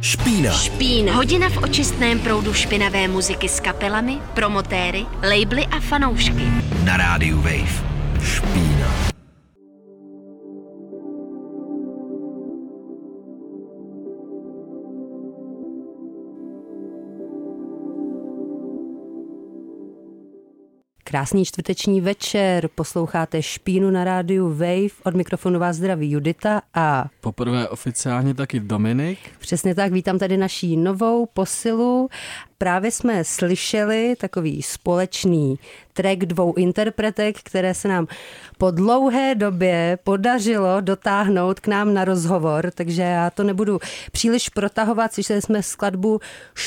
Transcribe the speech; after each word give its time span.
Špína. 0.00 0.52
Špína. 0.52 1.12
Hodina 1.12 1.48
v 1.52 1.56
očistném 1.68 2.18
proudu 2.18 2.56
špinavé 2.56 3.08
muziky 3.08 3.48
s 3.48 3.60
kapelami, 3.60 4.16
promotéry, 4.34 5.04
labely 5.20 5.66
a 5.68 5.80
fanoušky. 5.80 6.44
Na 6.84 6.96
rádiu 6.96 7.36
Wave. 7.36 7.84
Špína. 8.24 8.79
Krásný 21.10 21.44
čtvrteční 21.44 22.00
večer, 22.00 22.68
posloucháte 22.74 23.42
Špínu 23.42 23.90
na 23.90 24.04
rádiu 24.04 24.48
Wave, 24.48 24.94
od 25.04 25.14
mikrofonu 25.14 25.58
vás 25.58 25.76
zdraví 25.76 26.10
Judita 26.10 26.62
a... 26.74 27.06
Poprvé 27.20 27.68
oficiálně 27.68 28.34
taky 28.34 28.60
Dominik. 28.60 29.18
Přesně 29.38 29.74
tak, 29.74 29.92
vítám 29.92 30.18
tady 30.18 30.36
naší 30.36 30.76
novou 30.76 31.26
posilu 31.26 32.08
právě 32.62 32.90
jsme 32.90 33.24
slyšeli 33.24 34.16
takový 34.16 34.62
společný 34.62 35.58
track 35.92 36.18
dvou 36.18 36.54
interpretek, 36.54 37.36
které 37.42 37.74
se 37.74 37.88
nám 37.88 38.06
po 38.58 38.70
dlouhé 38.70 39.34
době 39.34 39.98
podařilo 40.04 40.80
dotáhnout 40.80 41.60
k 41.60 41.66
nám 41.66 41.94
na 41.94 42.04
rozhovor, 42.04 42.70
takže 42.74 43.02
já 43.02 43.30
to 43.30 43.42
nebudu 43.42 43.78
příliš 44.12 44.48
protahovat. 44.48 45.12
Slyšeli 45.12 45.42
jsme 45.42 45.62
skladbu 45.62 46.20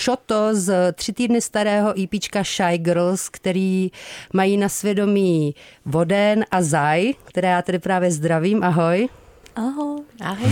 Shoto 0.03 0.55
z 0.55 0.93
tři 0.93 1.13
týdny 1.13 1.41
starého 1.41 1.93
EPčka 2.03 2.43
Shy 2.43 2.77
Girls, 2.77 3.29
který 3.29 3.91
mají 4.33 4.57
na 4.57 4.69
svědomí 4.69 5.55
Voden 5.85 6.45
a 6.51 6.61
Zaj, 6.61 7.13
které 7.23 7.47
já 7.47 7.61
tedy 7.61 7.79
právě 7.79 8.11
zdravím. 8.11 8.63
Ahoj. 8.63 9.09
Ahoj. 9.55 10.01
Ahoj. 10.21 10.51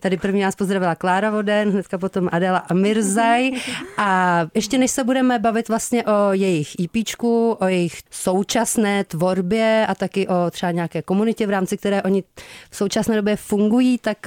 Tady 0.00 0.16
první 0.16 0.40
nás 0.40 0.56
pozdravila 0.56 0.94
Klára 0.94 1.30
Voden, 1.30 1.70
hnedka 1.70 1.98
potom 1.98 2.28
Adela 2.32 2.58
a 2.58 2.74
Mirzaj. 2.74 3.50
A 3.96 4.40
ještě 4.54 4.78
než 4.78 4.90
se 4.90 5.04
budeme 5.04 5.38
bavit 5.38 5.68
vlastně 5.68 6.04
o 6.04 6.32
jejich 6.32 6.76
EPčku, 6.80 7.56
o 7.60 7.66
jejich 7.66 8.00
současné 8.10 9.04
tvorbě 9.04 9.86
a 9.88 9.94
taky 9.94 10.28
o 10.28 10.50
třeba 10.50 10.72
nějaké 10.72 11.02
komunitě, 11.02 11.46
v 11.46 11.50
rámci 11.50 11.76
které 11.76 12.02
oni 12.02 12.24
v 12.70 12.76
současné 12.76 13.16
době 13.16 13.36
fungují, 13.36 13.98
tak 13.98 14.26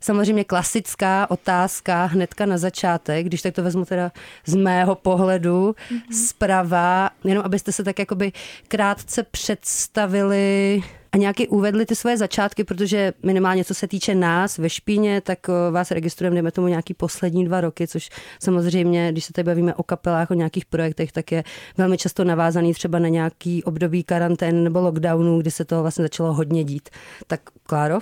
samozřejmě 0.00 0.44
klasická 0.44 1.30
otázka 1.30 2.04
hnedka 2.04 2.46
na 2.46 2.58
začátek, 2.58 3.26
když 3.26 3.42
tak 3.42 3.54
to 3.54 3.62
vezmu 3.62 3.84
teda 3.84 4.12
z 4.46 4.54
mého 4.54 4.94
pohledu 4.94 5.74
mm-hmm. 5.90 6.26
zprava, 6.28 7.10
jenom 7.24 7.44
abyste 7.44 7.72
se 7.72 7.84
tak 7.84 7.98
jakoby 7.98 8.32
krátce 8.68 9.22
představili 9.22 10.82
a 11.12 11.16
nějaký 11.16 11.48
uvedli 11.48 11.86
ty 11.86 11.96
svoje 11.96 12.16
začátky, 12.16 12.64
protože 12.64 13.12
minimálně 13.22 13.64
co 13.64 13.74
se 13.74 13.88
týče 13.88 14.14
nás 14.14 14.58
ve 14.58 14.70
špíně, 14.70 15.20
tak 15.20 15.38
eh, 15.48 15.70
vás 15.70 15.90
registrujeme, 15.90 16.34
dejme 16.34 16.50
tomu 16.50 16.68
nějaký 16.68 16.94
poslední 16.94 17.44
dva 17.44 17.60
roky, 17.60 17.86
což 17.86 18.10
samozřejmě, 18.40 19.12
když 19.12 19.24
se 19.24 19.32
tady 19.32 19.44
bavíme 19.44 19.74
o 19.74 19.82
kapelách, 19.82 20.30
o 20.30 20.34
nějakých 20.34 20.64
projektech, 20.64 21.12
tak 21.12 21.32
je 21.32 21.44
velmi 21.78 21.98
často 21.98 22.24
navázaný 22.24 22.74
třeba 22.74 22.98
na 22.98 23.08
nějaký 23.08 23.64
období 23.64 24.02
karantén 24.04 24.64
nebo 24.64 24.80
lockdownu, 24.80 25.40
kdy 25.40 25.50
se 25.50 25.64
toho 25.64 25.82
vlastně 25.82 26.04
začalo 26.04 26.32
hodně 26.32 26.64
dít. 26.64 26.88
Tak 27.26 27.40
Kláro? 27.62 27.98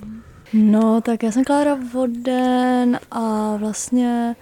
No, 0.52 1.00
tak 1.00 1.22
já 1.22 1.32
jsem 1.32 1.44
Klára 1.44 1.78
Voden 1.92 2.98
a 3.10 3.56
vlastně 3.56 4.36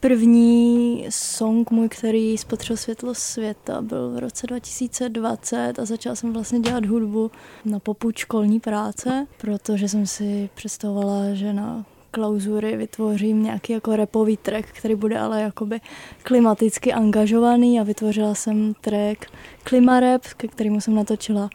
První 0.00 1.06
song 1.10 1.70
můj, 1.70 1.88
který 1.88 2.38
spatřil 2.38 2.76
světlo 2.76 3.14
světa, 3.14 3.82
byl 3.82 4.10
v 4.10 4.18
roce 4.18 4.46
2020 4.46 5.78
a 5.78 5.84
začala 5.84 6.16
jsem 6.16 6.32
vlastně 6.32 6.60
dělat 6.60 6.84
hudbu 6.84 7.30
na 7.64 7.78
popud 7.78 8.16
školní 8.16 8.60
práce, 8.60 9.26
protože 9.40 9.88
jsem 9.88 10.06
si 10.06 10.50
představovala, 10.54 11.34
že 11.34 11.52
na 11.52 11.84
klauzury 12.16 12.76
vytvořím 12.76 13.42
nějaký 13.42 13.72
jako 13.72 13.96
repový 13.96 14.36
track, 14.36 14.66
který 14.66 14.94
bude 14.94 15.18
ale 15.18 15.42
jakoby 15.42 15.80
klimaticky 16.22 16.92
angažovaný 16.92 17.80
a 17.80 17.82
vytvořila 17.82 18.34
jsem 18.34 18.74
track 18.80 19.26
Klimarep, 19.64 20.22
ke 20.36 20.48
kterému 20.48 20.80
jsem 20.80 20.94
natočila 20.94 21.50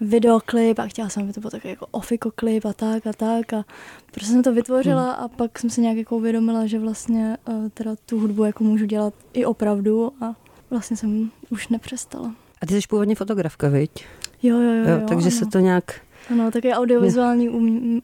videoklip 0.00 0.78
a 0.78 0.86
chtěla 0.86 1.08
jsem, 1.08 1.22
aby 1.22 1.32
to 1.32 1.40
byl 1.40 1.50
takový 1.50 1.70
jako 1.70 1.86
ofiko 1.90 2.30
klip 2.34 2.64
a 2.64 2.72
tak 2.72 3.06
a 3.06 3.12
tak 3.12 3.52
a 3.52 3.64
prostě 4.10 4.32
jsem 4.32 4.42
to 4.42 4.52
vytvořila 4.52 5.12
hmm. 5.12 5.24
a 5.24 5.28
pak 5.28 5.58
jsem 5.58 5.70
si 5.70 5.80
nějak 5.80 5.96
jako 5.96 6.16
uvědomila, 6.16 6.66
že 6.66 6.78
vlastně 6.78 7.36
uh, 7.48 7.68
teda 7.68 7.90
tu 8.06 8.18
hudbu 8.20 8.44
jako 8.44 8.64
můžu 8.64 8.84
dělat 8.84 9.14
i 9.32 9.44
opravdu 9.44 10.12
a 10.20 10.34
vlastně 10.70 10.96
jsem 10.96 11.30
už 11.50 11.68
nepřestala. 11.68 12.34
A 12.62 12.66
ty 12.66 12.82
jsi 12.82 12.88
původně 12.88 13.14
fotografka, 13.14 13.68
viď? 13.68 14.04
Jo, 14.42 14.60
jo, 14.60 14.72
jo. 14.72 14.84
jo, 14.88 15.00
jo 15.00 15.06
takže 15.08 15.28
ano. 15.28 15.38
se 15.38 15.46
to 15.46 15.58
nějak... 15.58 16.00
Ano, 16.30 16.50
také 16.50 16.74
audiovizuální 16.74 17.48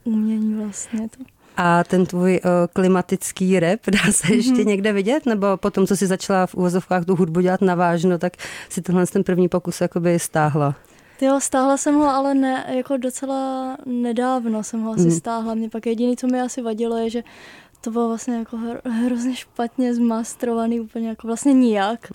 umění 0.04 0.54
vlastně 0.54 1.08
to. 1.08 1.37
A 1.60 1.84
ten 1.84 2.06
tvůj 2.06 2.40
o, 2.44 2.68
klimatický 2.72 3.60
rap, 3.60 3.80
dá 3.90 4.12
se 4.12 4.34
ještě 4.34 4.52
mm-hmm. 4.52 4.66
někde 4.66 4.92
vidět? 4.92 5.26
Nebo 5.26 5.56
potom, 5.56 5.86
co 5.86 5.96
jsi 5.96 6.06
začala 6.06 6.46
v 6.46 6.54
úvozovkách 6.54 7.04
tu 7.04 7.16
hudbu 7.16 7.40
dělat 7.40 7.60
navážno, 7.60 8.18
tak 8.18 8.32
si 8.68 8.82
tenhle 8.82 9.06
ten 9.06 9.24
první 9.24 9.48
pokus 9.48 9.80
jakoby 9.80 10.18
stáhla? 10.18 10.74
Jo, 11.20 11.40
stáhla 11.40 11.76
jsem 11.76 11.94
ho, 11.94 12.08
ale 12.08 12.34
ne, 12.34 12.64
jako 12.68 12.96
docela 12.96 13.76
nedávno 13.86 14.64
jsem 14.64 14.82
ho 14.82 14.92
asi 14.92 15.04
mm. 15.04 15.10
stáhla. 15.10 15.54
Mě 15.54 15.68
pak 15.68 15.86
jediný, 15.86 16.16
co 16.16 16.26
mi 16.26 16.40
asi 16.40 16.62
vadilo, 16.62 16.96
je, 16.96 17.10
že 17.10 17.22
to 17.80 17.90
bylo 17.90 18.08
vlastně 18.08 18.36
jako 18.36 18.56
hro, 18.56 18.80
hrozně 18.84 19.36
špatně 19.36 19.94
zmastrovaný, 19.94 20.80
úplně 20.80 21.08
jako 21.08 21.26
vlastně 21.26 21.52
nijak. 21.52 22.08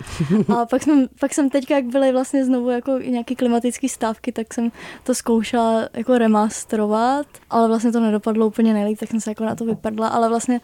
A 0.57 0.66
pak 0.66 0.84
jsem, 0.84 1.07
pak 1.19 1.34
jsem 1.34 1.50
teďka, 1.50 1.75
jak 1.75 1.85
byly 1.85 2.12
vlastně 2.12 2.46
znovu 2.46 2.69
jako 2.69 2.91
nějaký 3.00 3.35
klimatický 3.35 3.90
stávky, 3.90 4.31
tak 4.31 4.53
jsem 4.53 4.72
to 5.03 5.16
zkoušela 5.16 5.90
jako 5.94 6.18
remasterovat, 6.18 7.28
ale 7.50 7.68
vlastně 7.68 7.91
to 7.91 8.00
nedopadlo 8.00 8.47
úplně 8.47 8.74
nejlíp, 8.74 9.00
tak 9.00 9.09
jsem 9.09 9.22
se 9.22 9.31
jako 9.31 9.46
na 9.46 9.56
to 9.56 9.66
vypadla, 9.66 10.07
ale 10.07 10.29
vlastně 10.29 10.62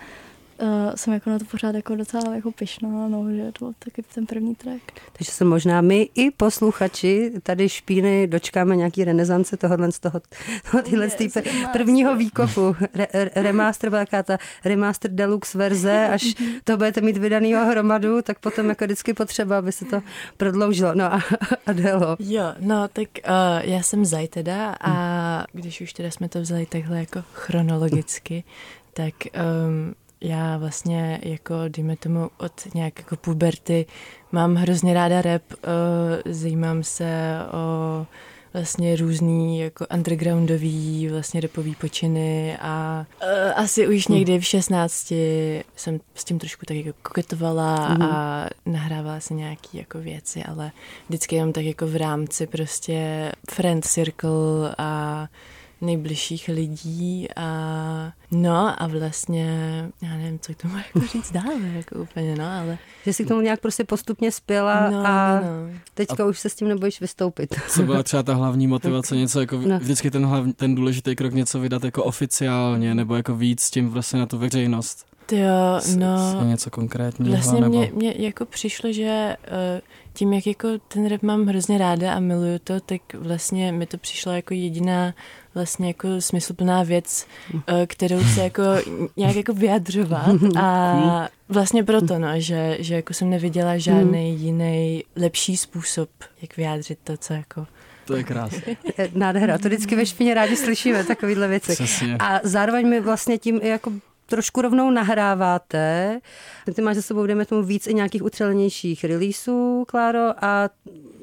uh, 0.61 0.95
jsem 0.95 1.13
jako 1.13 1.29
na 1.29 1.39
to 1.39 1.45
pořád 1.45 1.75
jako 1.75 1.95
docela 1.95 2.35
jako 2.35 2.51
pyšná, 2.51 3.07
no, 3.07 3.31
že 3.35 3.51
to 3.51 3.65
byl 3.65 3.73
taky 3.79 4.01
ten 4.01 4.25
první 4.25 4.55
track. 4.55 4.81
Takže 5.13 5.31
se 5.31 5.45
možná 5.45 5.81
my 5.81 6.09
i 6.15 6.31
posluchači 6.31 7.31
tady 7.43 7.69
špíny 7.69 8.27
dočkáme 8.27 8.75
nějaký 8.75 9.03
renesance 9.03 9.57
tohohle 9.57 9.91
z 9.91 9.99
toho, 9.99 10.21
toho 10.71 10.83
tyhle 10.83 11.09
yes, 11.19 11.37
prvního 11.73 12.15
výkopu. 12.15 12.75
Re, 12.93 13.07
remaster, 13.35 13.93
jaká 13.93 14.23
ta 14.23 14.37
remaster 14.65 15.11
deluxe 15.11 15.57
verze, 15.57 16.07
až 16.07 16.35
to 16.63 16.77
budete 16.77 17.01
mít 17.01 17.17
vydanýho 17.17 17.65
hromadu, 17.65 18.21
tak 18.21 18.39
potom 18.39 18.69
jako 18.69 18.85
vždycky 18.85 19.13
potřeba, 19.13 19.57
aby 19.57 19.71
se 19.71 19.85
to 19.85 20.01
prodloužilo. 20.37 20.91
No 20.95 21.13
a 21.13 21.21
Adelo. 21.65 22.17
Jo, 22.19 22.43
no 22.59 22.87
tak 22.87 23.07
uh, 23.27 23.69
já 23.69 23.83
jsem 23.83 24.05
Zaj 24.05 24.27
teda 24.27 24.75
a 24.81 25.45
když 25.51 25.81
už 25.81 25.93
teda 25.93 26.11
jsme 26.11 26.29
to 26.29 26.41
vzali 26.41 26.65
takhle 26.65 26.99
jako 26.99 27.23
chronologicky, 27.33 28.43
tak 28.93 29.13
um, 29.67 29.95
já 30.21 30.57
vlastně 30.57 31.19
jako, 31.23 31.55
dejme 31.67 31.95
tomu, 31.95 32.29
od 32.37 32.73
nějak 32.73 32.99
jako 32.99 33.15
puberty 33.15 33.85
mám 34.31 34.55
hrozně 34.55 34.93
ráda 34.93 35.21
rap, 35.21 35.43
uh, 35.51 36.33
zajímám 36.33 36.83
se 36.83 37.37
o 37.51 38.05
vlastně 38.53 38.95
různý 38.95 39.59
jako 39.59 39.85
undergroundový 39.93 41.07
vlastně 41.11 41.41
repový 41.41 41.75
počiny 41.75 42.57
a 42.61 43.05
uh, 43.23 43.29
asi 43.55 43.87
už 43.87 44.09
hm. 44.09 44.13
někdy 44.13 44.39
v 44.39 44.45
16 44.45 45.13
jsem 45.75 45.99
s 46.15 46.23
tím 46.23 46.39
trošku 46.39 46.65
tak 46.65 46.77
jako 46.77 46.99
koketovala 47.01 47.89
mm. 47.89 48.01
a 48.01 48.47
nahrávala 48.65 49.19
se 49.19 49.33
nějaký 49.33 49.77
jako 49.77 49.99
věci, 49.99 50.43
ale 50.43 50.71
vždycky 51.09 51.35
jenom 51.35 51.53
tak 51.53 51.63
jako 51.63 51.87
v 51.87 51.95
rámci 51.95 52.47
prostě 52.47 53.31
friend 53.49 53.85
circle 53.85 54.75
a 54.77 55.27
nejbližších 55.81 56.47
lidí 56.47 57.27
a 57.35 58.11
no 58.31 58.81
a 58.81 58.87
vlastně, 58.87 59.49
já 60.01 60.09
nevím, 60.09 60.39
co 60.39 60.53
k 60.53 60.57
tomu 60.57 60.73
jako 60.95 61.07
říct 61.07 61.31
dále, 61.31 61.53
jako 61.73 61.99
úplně, 61.99 62.35
no, 62.35 62.45
ale... 62.61 62.77
Že 63.05 63.13
jsi 63.13 63.25
k 63.25 63.27
tomu 63.27 63.41
nějak 63.41 63.59
prostě 63.59 63.83
postupně 63.83 64.31
spěla 64.31 64.89
no, 64.89 65.07
a 65.07 65.39
no, 65.39 65.41
no. 65.41 65.79
teďka 65.93 66.23
a 66.23 66.27
už 66.27 66.39
se 66.39 66.49
s 66.49 66.55
tím 66.55 66.67
nebojíš 66.67 67.01
vystoupit. 67.01 67.55
Co 67.69 67.83
byla 67.83 68.03
třeba 68.03 68.23
ta 68.23 68.33
hlavní 68.33 68.67
motivace, 68.67 69.15
něco 69.15 69.41
jako 69.41 69.57
no. 69.57 69.79
vždycky 69.79 70.11
ten, 70.11 70.25
hlavní, 70.25 70.53
ten 70.53 70.75
důležitý 70.75 71.15
krok 71.15 71.33
něco 71.33 71.59
vydat 71.59 71.83
jako 71.83 72.03
oficiálně, 72.03 72.95
nebo 72.95 73.15
jako 73.15 73.35
víc 73.35 73.61
s 73.61 73.71
tím 73.71 73.89
vlastně 73.89 74.19
na 74.19 74.25
tu 74.25 74.37
veřejnost? 74.37 75.09
Jo, 75.31 75.79
no. 75.97 76.43
něco 76.43 76.69
konkrétního? 76.69 77.31
Vlastně 77.31 77.61
nebo... 77.61 77.77
mě, 77.77 77.91
mě 77.95 78.15
jako 78.17 78.45
přišlo, 78.45 78.91
že 78.91 79.35
uh, 79.47 79.79
tím, 80.19 80.33
jak 80.33 80.47
jako 80.47 80.67
ten 80.87 81.07
rap 81.07 81.23
mám 81.23 81.45
hrozně 81.45 81.77
ráda 81.77 82.13
a 82.13 82.19
miluju 82.19 82.59
to, 82.63 82.79
tak 82.79 83.01
vlastně 83.13 83.71
mi 83.71 83.85
to 83.85 83.97
přišlo 83.97 84.31
jako 84.31 84.53
jediná 84.53 85.13
vlastně 85.55 85.87
jako 85.87 86.07
smysluplná 86.19 86.83
věc, 86.83 87.27
eh, 87.67 87.87
kterou 87.87 88.23
se 88.23 88.43
jako 88.43 88.63
nějak 89.17 89.35
jako 89.35 89.53
vyjadřovat 89.53 90.35
a 90.59 91.29
vlastně 91.49 91.83
proto, 91.83 92.19
no, 92.19 92.27
že, 92.37 92.77
že 92.79 92.95
jako 92.95 93.13
jsem 93.13 93.29
neviděla 93.29 93.77
žádný 93.77 94.35
jiný 94.39 95.03
lepší 95.15 95.57
způsob, 95.57 96.09
jak 96.41 96.57
vyjádřit 96.57 96.99
to, 97.03 97.17
co 97.17 97.33
jako 97.33 97.67
to 98.05 98.15
je 98.15 98.23
krásné. 98.23 98.61
Nádhera, 99.13 99.57
to 99.57 99.67
vždycky 99.67 99.95
ve 99.95 100.05
špině 100.05 100.33
rádi 100.33 100.55
slyšíme, 100.55 101.03
takovéhle 101.03 101.47
věci. 101.47 101.73
Přesně. 101.73 102.15
A 102.19 102.39
zároveň 102.43 102.87
mi 102.87 102.99
vlastně 102.99 103.37
tím 103.37 103.59
jako 103.63 103.91
trošku 104.29 104.61
rovnou 104.61 104.91
nahráváte. 104.91 106.19
Ty 106.75 106.81
máš 106.81 106.95
za 106.95 107.01
sebou, 107.01 107.25
jdeme 107.25 107.45
tomu 107.45 107.63
víc 107.63 107.87
i 107.87 107.93
nějakých 107.93 108.23
utřelenějších 108.23 109.03
releaseů, 109.03 109.85
Kláro, 109.87 110.43
a 110.45 110.69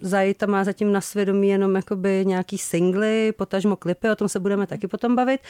Zajita 0.00 0.46
má 0.46 0.64
zatím 0.64 0.92
na 0.92 1.00
svědomí 1.00 1.48
jenom 1.48 1.76
jakoby 1.76 2.24
nějaký 2.26 2.58
singly, 2.58 3.32
potažmo 3.32 3.76
klipy, 3.76 4.10
o 4.10 4.16
tom 4.16 4.28
se 4.28 4.40
budeme 4.40 4.66
taky 4.66 4.86
potom 4.86 5.16
bavit. 5.16 5.40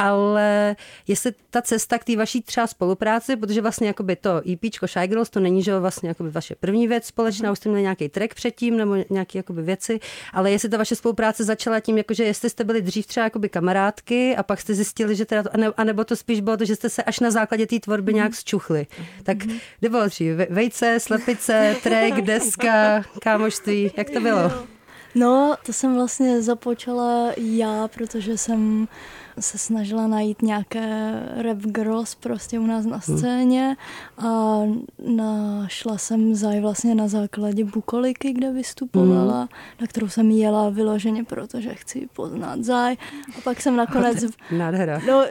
Ale 0.00 0.76
jestli 1.06 1.32
ta 1.50 1.62
cesta 1.62 1.98
k 1.98 2.04
té 2.04 2.16
vaší 2.16 2.42
třeba 2.42 2.66
spolupráci, 2.66 3.36
protože 3.36 3.62
vlastně 3.62 3.86
jakoby 3.86 4.16
to 4.16 4.36
EP 4.52 4.60
Shy 4.86 5.06
Girls, 5.06 5.30
to 5.30 5.40
není, 5.40 5.62
že 5.62 5.78
vlastně 5.78 6.08
jakoby 6.08 6.30
vaše 6.30 6.54
první 6.54 6.88
věc 6.88 7.06
společná, 7.06 7.48
mm. 7.48 7.52
už 7.52 7.58
jste 7.58 7.68
měli 7.68 7.82
nějaký 7.82 8.08
track 8.08 8.34
předtím 8.34 8.76
nebo 8.76 8.96
nějaké 9.10 9.38
jakoby 9.38 9.62
věci, 9.62 10.00
ale 10.32 10.50
jestli 10.50 10.68
ta 10.68 10.76
vaše 10.76 10.96
spolupráce 10.96 11.44
začala 11.44 11.80
tím, 11.80 11.98
jakože 11.98 12.24
jestli 12.24 12.50
jste 12.50 12.64
byli 12.64 12.82
dřív 12.82 13.06
třeba 13.06 13.24
jakoby 13.24 13.48
kamarádky 13.48 14.36
a 14.36 14.42
pak 14.42 14.60
jste 14.60 14.74
zjistili, 14.74 15.16
že 15.16 15.24
teda 15.24 15.42
to, 15.42 15.50
anebo 15.76 16.04
to 16.04 16.16
spíš 16.16 16.40
bylo 16.40 16.56
to, 16.56 16.64
že 16.64 16.76
jste 16.76 16.88
se 16.90 17.02
až 17.02 17.20
na 17.20 17.30
základě 17.30 17.66
té 17.66 17.80
tvorby 17.80 18.12
mm. 18.12 18.16
nějak 18.16 18.34
zčuchli. 18.34 18.86
Tak 19.22 19.36
kde 19.80 19.88
bylo 19.88 20.06
dřív? 20.06 20.36
Vejce, 20.50 21.00
slepice, 21.00 21.76
track, 21.82 22.20
deska, 22.20 23.02
kámoštví, 23.22 23.92
jak 23.96 24.10
to 24.10 24.20
bylo? 24.20 24.52
No, 25.14 25.56
to 25.66 25.72
jsem 25.72 25.94
vlastně 25.94 26.42
započala 26.42 27.32
já, 27.36 27.88
protože 27.88 28.38
jsem 28.38 28.88
se 29.40 29.58
snažila 29.58 30.06
najít 30.06 30.42
nějaké 30.42 31.12
rap 31.36 31.58
girls 31.58 32.14
prostě 32.14 32.58
u 32.58 32.66
nás 32.66 32.86
na 32.86 33.00
hmm. 33.06 33.18
scéně 33.18 33.76
a 34.18 34.60
našla 35.06 35.98
jsem 35.98 36.34
Zaj 36.34 36.60
vlastně 36.60 36.94
na 36.94 37.08
základě 37.08 37.64
Bukoliky, 37.64 38.32
kde 38.32 38.52
vystupovala, 38.52 39.40
mm. 39.40 39.48
na 39.80 39.86
kterou 39.86 40.08
jsem 40.08 40.30
jela 40.30 40.70
vyloženě, 40.70 41.24
protože 41.24 41.74
chci 41.74 42.08
poznat 42.12 42.64
Zaj. 42.64 42.96
A 43.38 43.40
pak 43.44 43.60
jsem 43.60 43.76
nakonec... 43.76 44.24
Nádhera. 44.50 45.00
No, 45.08 45.24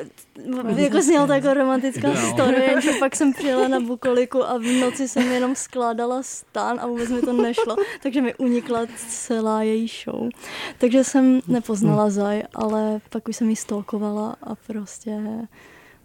jako 0.75 1.01
zněla 1.01 1.27
to 1.27 1.33
jako 1.33 1.53
romantická 1.53 2.15
story, 2.15 2.63
jenže 2.69 2.91
pak 2.99 3.15
jsem 3.15 3.33
přijela 3.33 3.67
na 3.67 3.79
Bukoliku 3.79 4.43
a 4.43 4.57
v 4.57 4.63
noci 4.63 5.07
jsem 5.07 5.31
jenom 5.31 5.55
skládala 5.55 6.23
stan 6.23 6.79
a 6.79 6.87
vůbec 6.87 7.09
mi 7.09 7.21
to 7.21 7.33
nešlo, 7.33 7.75
takže 8.03 8.21
mi 8.21 8.35
unikla 8.35 8.79
celá 9.07 9.63
její 9.63 9.87
show. 10.03 10.29
Takže 10.77 11.03
jsem 11.03 11.41
nepoznala 11.47 12.09
Zaj, 12.09 12.43
ale 12.55 12.99
pak 13.09 13.27
už 13.27 13.35
jsem 13.35 13.49
ji 13.49 13.55
stolkovala 13.55 14.35
a 14.43 14.55
prostě 14.55 15.21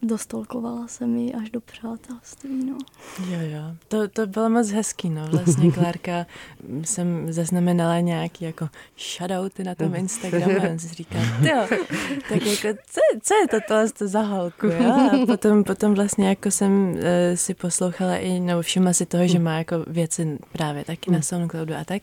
dostolkovala 0.04 0.88
se 0.88 1.06
mi 1.06 1.34
až 1.34 1.50
do 1.50 1.60
přátelství, 1.60 2.64
no. 2.64 2.78
Jo, 3.28 3.38
jo, 3.40 3.62
to, 3.88 4.08
to 4.08 4.26
bylo 4.26 4.50
moc 4.50 4.70
hezký, 4.70 5.10
no, 5.10 5.26
vlastně 5.30 5.72
Klárka, 5.72 6.26
jsem 6.82 7.32
zaznamenala 7.32 8.00
nějaký 8.00 8.44
jako 8.44 8.68
shoutouty 8.98 9.64
na 9.64 9.74
tom 9.74 9.94
Instagramu 9.94 10.56
a 10.58 10.78
si 10.78 10.88
říká, 10.88 11.18
jo, 11.40 11.66
tak 12.28 12.46
jako, 12.46 12.78
co, 12.86 13.00
co 13.22 13.34
je 13.34 13.48
to 13.48 13.56
tohle 13.68 13.90
to 13.90 14.08
za 14.08 14.20
holku, 14.20 14.66
jo? 14.66 14.92
A 14.92 15.26
potom, 15.26 15.64
potom 15.64 15.94
vlastně 15.94 16.28
jako 16.28 16.50
jsem 16.50 16.90
uh, 16.90 16.98
si 17.34 17.54
poslouchala 17.54 18.16
i, 18.16 18.40
nebo 18.40 18.62
všimla 18.62 18.92
si 18.92 19.06
toho, 19.06 19.28
že 19.28 19.38
má 19.38 19.58
jako 19.58 19.84
věci 19.86 20.38
právě 20.52 20.84
taky 20.84 21.10
na 21.10 21.22
Soundcloudu 21.22 21.74
a 21.74 21.84
tak. 21.84 22.02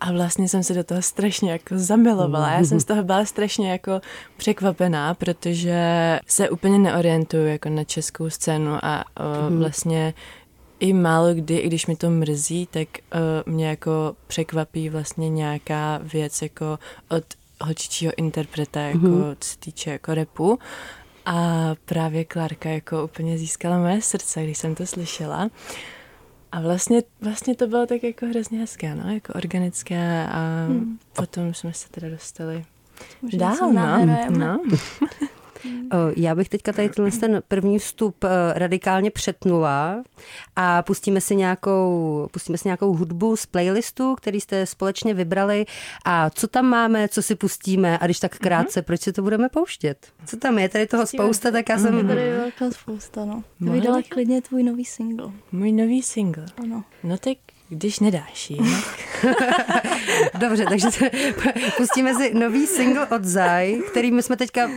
A 0.00 0.12
vlastně 0.12 0.48
jsem 0.48 0.62
se 0.62 0.74
do 0.74 0.84
toho 0.84 1.02
strašně 1.02 1.52
jako 1.52 1.78
zamilovala. 1.78 2.52
Já 2.52 2.64
jsem 2.64 2.80
z 2.80 2.84
toho 2.84 3.02
byla 3.02 3.24
strašně 3.24 3.70
jako 3.70 4.00
překvapená, 4.36 5.14
protože 5.14 5.78
se 6.26 6.50
úplně 6.50 6.78
neorientuju 6.78 7.46
jako 7.46 7.68
na 7.68 7.84
českou 7.84 8.30
scénu 8.30 8.78
a 8.82 9.04
o, 9.16 9.50
mhm. 9.50 9.58
vlastně 9.58 10.14
i 10.80 10.92
málo 10.92 11.34
kdy, 11.34 11.56
i 11.56 11.66
když 11.66 11.86
mi 11.86 11.96
to 11.96 12.10
mrzí, 12.10 12.68
tak 12.70 12.88
uh, 13.46 13.52
mě 13.52 13.68
jako 13.68 14.16
překvapí 14.26 14.88
vlastně 14.88 15.28
nějaká 15.28 16.00
věc 16.02 16.42
jako 16.42 16.78
od 17.08 17.24
holčičího 17.60 18.12
interpreta, 18.16 18.80
jako 18.80 19.06
mm-hmm. 19.06 19.36
co 19.40 19.48
se 19.48 19.58
týče 19.58 19.90
jako 19.90 20.14
repu. 20.14 20.58
A 21.26 21.70
právě 21.84 22.24
Klárka 22.24 22.70
jako 22.70 23.04
úplně 23.04 23.38
získala 23.38 23.78
moje 23.78 24.02
srdce, 24.02 24.44
když 24.44 24.58
jsem 24.58 24.74
to 24.74 24.86
slyšela. 24.86 25.50
A 26.54 26.60
vlastně, 26.60 27.02
vlastně 27.20 27.54
to 27.54 27.66
bylo 27.66 27.86
tak 27.86 28.02
jako 28.02 28.26
hrozně 28.26 28.58
hezké, 28.58 28.94
no, 28.94 29.14
jako 29.14 29.32
organické 29.32 30.26
a 30.30 30.66
hmm. 30.68 30.98
potom 31.12 31.54
jsme 31.54 31.72
se 31.72 31.88
teda 31.88 32.08
dostali 32.08 32.64
Možná 33.22 33.56
dál, 33.72 33.72
no. 33.72 34.28
no. 34.30 34.62
Já 36.16 36.34
bych 36.34 36.48
teďka 36.48 36.72
tady 36.72 36.88
ten 37.20 37.42
první 37.48 37.78
vstup 37.78 38.24
eh, 38.24 38.28
radikálně 38.54 39.10
přetnula 39.10 40.02
a 40.56 40.82
pustíme 40.82 41.20
si 41.20 41.36
nějakou, 41.36 42.28
pustíme 42.32 42.58
si 42.58 42.68
nějakou 42.68 42.94
hudbu 42.94 43.36
z 43.36 43.46
playlistu, 43.46 44.14
který 44.14 44.40
jste 44.40 44.66
společně 44.66 45.14
vybrali 45.14 45.64
a 46.04 46.30
co 46.30 46.48
tam 46.48 46.66
máme, 46.66 47.08
co 47.08 47.22
si 47.22 47.34
pustíme 47.34 47.98
a 47.98 48.04
když 48.04 48.20
tak 48.20 48.38
krátce, 48.38 48.80
mm-hmm. 48.80 48.84
proč 48.84 49.00
si 49.00 49.12
to 49.12 49.22
budeme 49.22 49.48
pouštět? 49.48 50.06
Co 50.26 50.36
tam 50.36 50.58
je? 50.58 50.68
Tady 50.68 50.86
toho 50.86 51.06
spousta, 51.06 51.50
tak 51.50 51.68
já 51.68 51.78
jsem... 51.78 51.98
Je 51.98 52.04
tady 52.04 52.30
velká 52.30 52.70
spousta, 52.70 53.24
no. 53.24 53.44
Vydala 53.60 54.02
klidně 54.08 54.42
tvůj 54.42 54.62
nový 54.62 54.84
single. 54.84 55.30
Můj 55.52 55.72
nový 55.72 56.02
single? 56.02 56.46
Ano. 56.62 56.84
No 57.02 57.18
tak 57.18 57.38
když 57.68 58.00
nedáš 58.00 58.50
jinak. 58.50 58.98
Dobře, 60.38 60.64
takže 60.68 60.88
pustíme 61.76 62.14
si 62.14 62.34
nový 62.34 62.66
single 62.66 63.06
od 63.06 63.24
Zaj, 63.24 63.82
který 63.90 64.10
my 64.10 64.22
jsme 64.22 64.36
teďka 64.36 64.70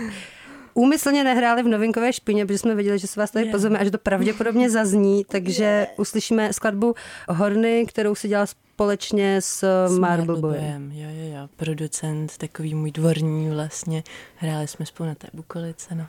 úmyslně 0.77 1.23
nehráli 1.23 1.63
v 1.63 1.67
novinkové 1.67 2.13
špině, 2.13 2.45
protože 2.45 2.57
jsme 2.57 2.75
věděli, 2.75 2.99
že 2.99 3.07
se 3.07 3.19
vás 3.19 3.31
tady 3.31 3.45
yeah. 3.45 3.55
pozveme 3.55 3.79
a 3.79 3.83
že 3.83 3.91
to 3.91 3.97
pravděpodobně 3.97 4.69
zazní, 4.77 5.25
takže 5.25 5.63
yeah. 5.63 5.87
uslyšíme 5.97 6.53
skladbu 6.53 6.95
Horny, 7.29 7.85
kterou 7.87 8.15
si 8.15 8.27
dělala 8.27 8.45
společně 8.45 9.41
s, 9.41 9.85
s 9.87 9.97
Marble 9.97 10.41
Boyem. 10.41 10.91
Jo, 10.91 11.09
jo, 11.09 11.33
jo, 11.33 11.49
producent, 11.55 12.37
takový 12.37 12.75
můj 12.75 12.91
dvorní 12.91 13.49
vlastně. 13.49 14.03
Hráli 14.35 14.67
jsme 14.67 14.85
spolu 14.85 15.09
na 15.09 15.15
té 15.15 15.27
bukolice, 15.33 15.95
no. 15.95 16.05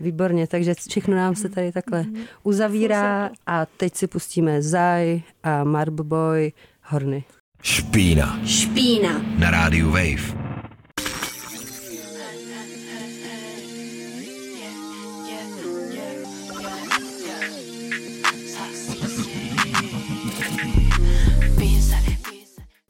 Výborně, 0.00 0.46
takže 0.46 0.74
všechno 0.88 1.16
nám 1.16 1.34
se 1.34 1.48
tady 1.48 1.72
takhle 1.72 2.02
mhm. 2.02 2.22
uzavírá 2.42 3.30
a 3.46 3.66
teď 3.66 3.96
si 3.96 4.06
pustíme 4.06 4.62
Zaj 4.62 5.22
a 5.42 5.64
Marble 5.64 6.04
Boy 6.04 6.52
Horny. 6.82 7.24
Špína. 7.62 8.40
Špína. 8.46 9.22
Na 9.38 9.50
rádiu 9.50 9.90
Wave. 9.90 10.49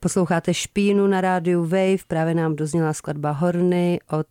Posloucháte 0.02 0.54
Špínu 0.54 1.06
na 1.06 1.20
rádiu 1.20 1.62
Wave, 1.62 2.04
právě 2.08 2.34
nám 2.34 2.56
dozněla 2.56 2.92
skladba 2.92 3.30
Horny 3.30 4.00
od 4.10 4.26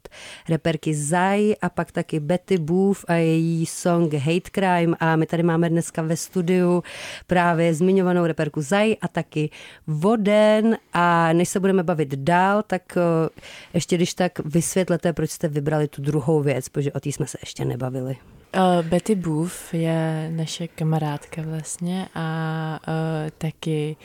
reperky 0.49 0.95
Zai 0.95 1.55
a 1.61 1.69
pak 1.69 1.91
taky 1.91 2.19
Betty 2.19 2.57
Booth 2.57 2.99
a 3.07 3.13
její 3.13 3.65
song 3.65 4.13
Hate 4.13 4.49
Crime 4.51 4.97
a 4.99 5.15
my 5.15 5.25
tady 5.25 5.43
máme 5.43 5.69
dneska 5.69 6.01
ve 6.01 6.17
studiu 6.17 6.83
právě 7.27 7.73
zmiňovanou 7.73 8.25
reperku 8.25 8.61
Zai 8.61 8.97
a 9.01 9.07
taky 9.07 9.49
Voden 9.87 10.77
a 10.93 11.33
než 11.33 11.49
se 11.49 11.59
budeme 11.59 11.83
bavit 11.83 12.15
dál, 12.15 12.63
tak 12.67 12.97
eh, 12.97 13.29
ještě 13.73 13.95
když 13.95 14.13
tak 14.13 14.39
vysvětlete, 14.39 15.13
proč 15.13 15.31
jste 15.31 15.47
vybrali 15.47 15.87
tu 15.87 16.01
druhou 16.01 16.41
věc, 16.41 16.69
protože 16.69 16.91
o 16.91 16.99
té 16.99 17.09
jsme 17.09 17.27
se 17.27 17.37
ještě 17.41 17.65
nebavili. 17.65 18.17
Uh, 18.55 18.85
Betty 18.85 19.15
Booth 19.15 19.73
je 19.73 20.31
naše 20.35 20.67
kamarádka 20.67 21.41
vlastně 21.41 22.07
a 22.15 22.79
uh, 22.87 23.29
taky 23.37 23.95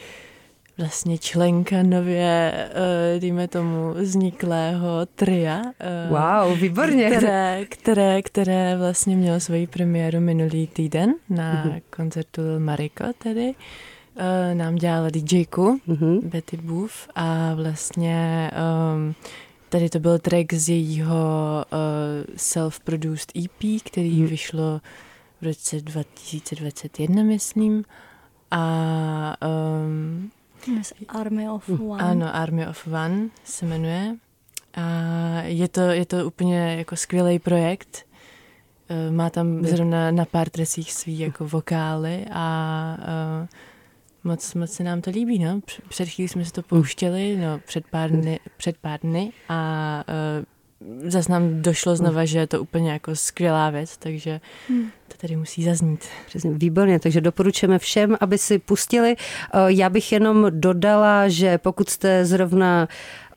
vlastně 0.78 1.18
členka 1.18 1.82
nově, 1.82 2.52
uh, 2.70 3.20
dejme 3.20 3.48
tomu, 3.48 3.92
vzniklého 3.94 5.06
tria. 5.14 5.62
Uh, 5.62 6.18
wow, 6.18 6.58
výborně. 6.58 7.10
Které, 7.10 7.64
které, 7.68 8.22
které 8.22 8.76
vlastně 8.76 9.16
mělo 9.16 9.40
svoji 9.40 9.66
premiéru 9.66 10.20
minulý 10.20 10.66
týden 10.66 11.14
na 11.30 11.64
uh-huh. 11.64 11.82
koncertu 11.90 12.42
Mariko 12.58 13.04
tedy. 13.18 13.54
Uh, 14.16 14.54
nám 14.54 14.74
dělala 14.74 15.08
DJku 15.10 15.80
uh-huh. 15.88 16.20
Betty 16.24 16.56
Booth 16.56 17.08
a 17.14 17.54
vlastně 17.54 18.50
um, 18.94 19.14
tady 19.68 19.88
to 19.88 19.98
byl 19.98 20.18
track 20.18 20.52
z 20.52 20.68
jejího 20.68 21.14
uh, 21.72 22.34
self-produced 22.36 23.44
EP, 23.44 23.82
který 23.84 24.22
uh-huh. 24.22 24.28
vyšlo 24.28 24.80
v 25.40 25.44
roce 25.44 25.80
2021, 25.80 27.22
myslím. 27.22 27.84
A 28.50 29.36
um, 29.46 30.30
Army 31.08 31.48
of 31.48 31.68
One. 31.68 32.02
Ano, 32.02 32.36
Army 32.36 32.66
of 32.66 32.86
One 32.86 33.28
se 33.44 33.66
jmenuje. 33.66 34.16
A 34.74 34.82
je 35.42 35.68
to, 35.68 35.80
je 35.80 36.06
to 36.06 36.26
úplně 36.26 36.76
jako 36.78 36.96
skvělý 36.96 37.38
projekt. 37.38 38.06
E, 38.88 39.10
má 39.10 39.30
tam 39.30 39.64
zrovna 39.64 40.10
na 40.10 40.24
pár 40.24 40.50
tresích 40.50 40.92
svý 40.92 41.18
jako 41.18 41.48
vokály 41.48 42.26
a 42.32 42.96
uh, 42.98 43.48
moc, 44.24 44.54
moc 44.54 44.72
se 44.72 44.84
nám 44.84 45.00
to 45.00 45.10
líbí, 45.10 45.38
no. 45.38 45.60
Před 45.88 46.08
chvílí 46.08 46.28
jsme 46.28 46.44
se 46.44 46.52
to 46.52 46.62
pouštěli, 46.62 47.36
no, 47.36 47.60
před 47.66 47.84
pár 47.90 48.10
dny, 48.10 48.40
před 48.56 48.76
pár 48.78 49.00
dny 49.00 49.32
a 49.48 50.04
uh, 50.38 50.44
zase 51.06 51.32
nám 51.32 51.62
došlo 51.62 51.96
znova, 51.96 52.24
že 52.24 52.38
je 52.38 52.46
to 52.46 52.62
úplně 52.62 52.92
jako 52.92 53.16
skvělá 53.16 53.70
věc, 53.70 53.96
takže 53.96 54.40
hmm. 54.68 54.90
to 55.08 55.14
tady 55.16 55.36
musí 55.36 55.64
zaznít. 55.64 56.04
Přesně, 56.26 56.50
výborně, 56.50 57.00
takže 57.00 57.20
doporučujeme 57.20 57.78
všem, 57.78 58.16
aby 58.20 58.38
si 58.38 58.58
pustili. 58.58 59.16
Eh, 59.16 59.58
já 59.66 59.90
bych 59.90 60.12
jenom 60.12 60.46
dodala, 60.50 61.28
že 61.28 61.58
pokud 61.58 61.88
jste 61.88 62.24
zrovna 62.24 62.88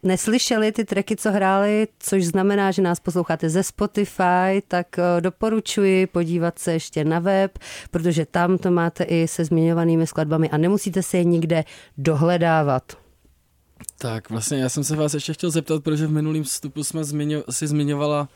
neslyšeli 0.03 0.71
ty 0.71 0.85
tracky, 0.85 1.15
co 1.15 1.31
hráli, 1.31 1.87
což 1.99 2.25
znamená, 2.25 2.71
že 2.71 2.81
nás 2.81 2.99
posloucháte 2.99 3.49
ze 3.49 3.63
Spotify, 3.63 4.61
tak 4.67 4.87
eh, 4.99 5.21
doporučuji 5.21 6.07
podívat 6.07 6.59
se 6.59 6.73
ještě 6.73 7.05
na 7.05 7.19
web, 7.19 7.59
protože 7.91 8.25
tam 8.25 8.57
to 8.57 8.71
máte 8.71 9.03
i 9.03 9.27
se 9.27 9.45
zmiňovanými 9.45 10.07
skladbami 10.07 10.49
a 10.49 10.57
nemusíte 10.57 11.03
se 11.03 11.17
je 11.17 11.23
nikde 11.23 11.63
dohledávat. 11.97 13.06
Tak 13.97 14.29
vlastně 14.29 14.57
já 14.57 14.69
jsem 14.69 14.83
se 14.83 14.95
vás 14.95 15.13
ještě 15.13 15.33
chtěl 15.33 15.51
zeptat, 15.51 15.83
protože 15.83 16.07
v 16.07 16.11
minulém 16.11 16.43
vstupu 16.43 16.83
jsme 16.83 17.03
zmiňo, 17.03 17.43
si 17.49 17.67
zmiňovala 17.67 18.29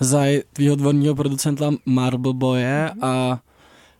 za 0.00 0.22
tvýho 0.52 0.76
dvorního 0.76 1.14
producenta 1.14 1.70
Marble 1.86 2.32
Boye 2.32 2.90
a 3.00 3.40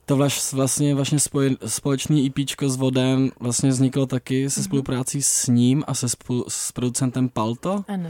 to 0.06 0.16
vlastně, 0.52 0.94
vlastně 0.94 1.18
spoj, 1.18 1.56
společný 1.66 2.26
EP 2.26 2.50
s 2.66 2.76
Vodem 2.76 3.30
vlastně 3.40 3.70
vzniklo 3.70 4.06
taky 4.06 4.50
se 4.50 4.60
mm-hmm. 4.60 4.64
spoluprácí 4.64 5.22
s 5.22 5.46
ním 5.46 5.84
a 5.86 5.94
se 5.94 6.08
spolu, 6.08 6.44
s 6.48 6.72
producentem 6.72 7.28
Palto. 7.28 7.84
Ano. 7.88 8.08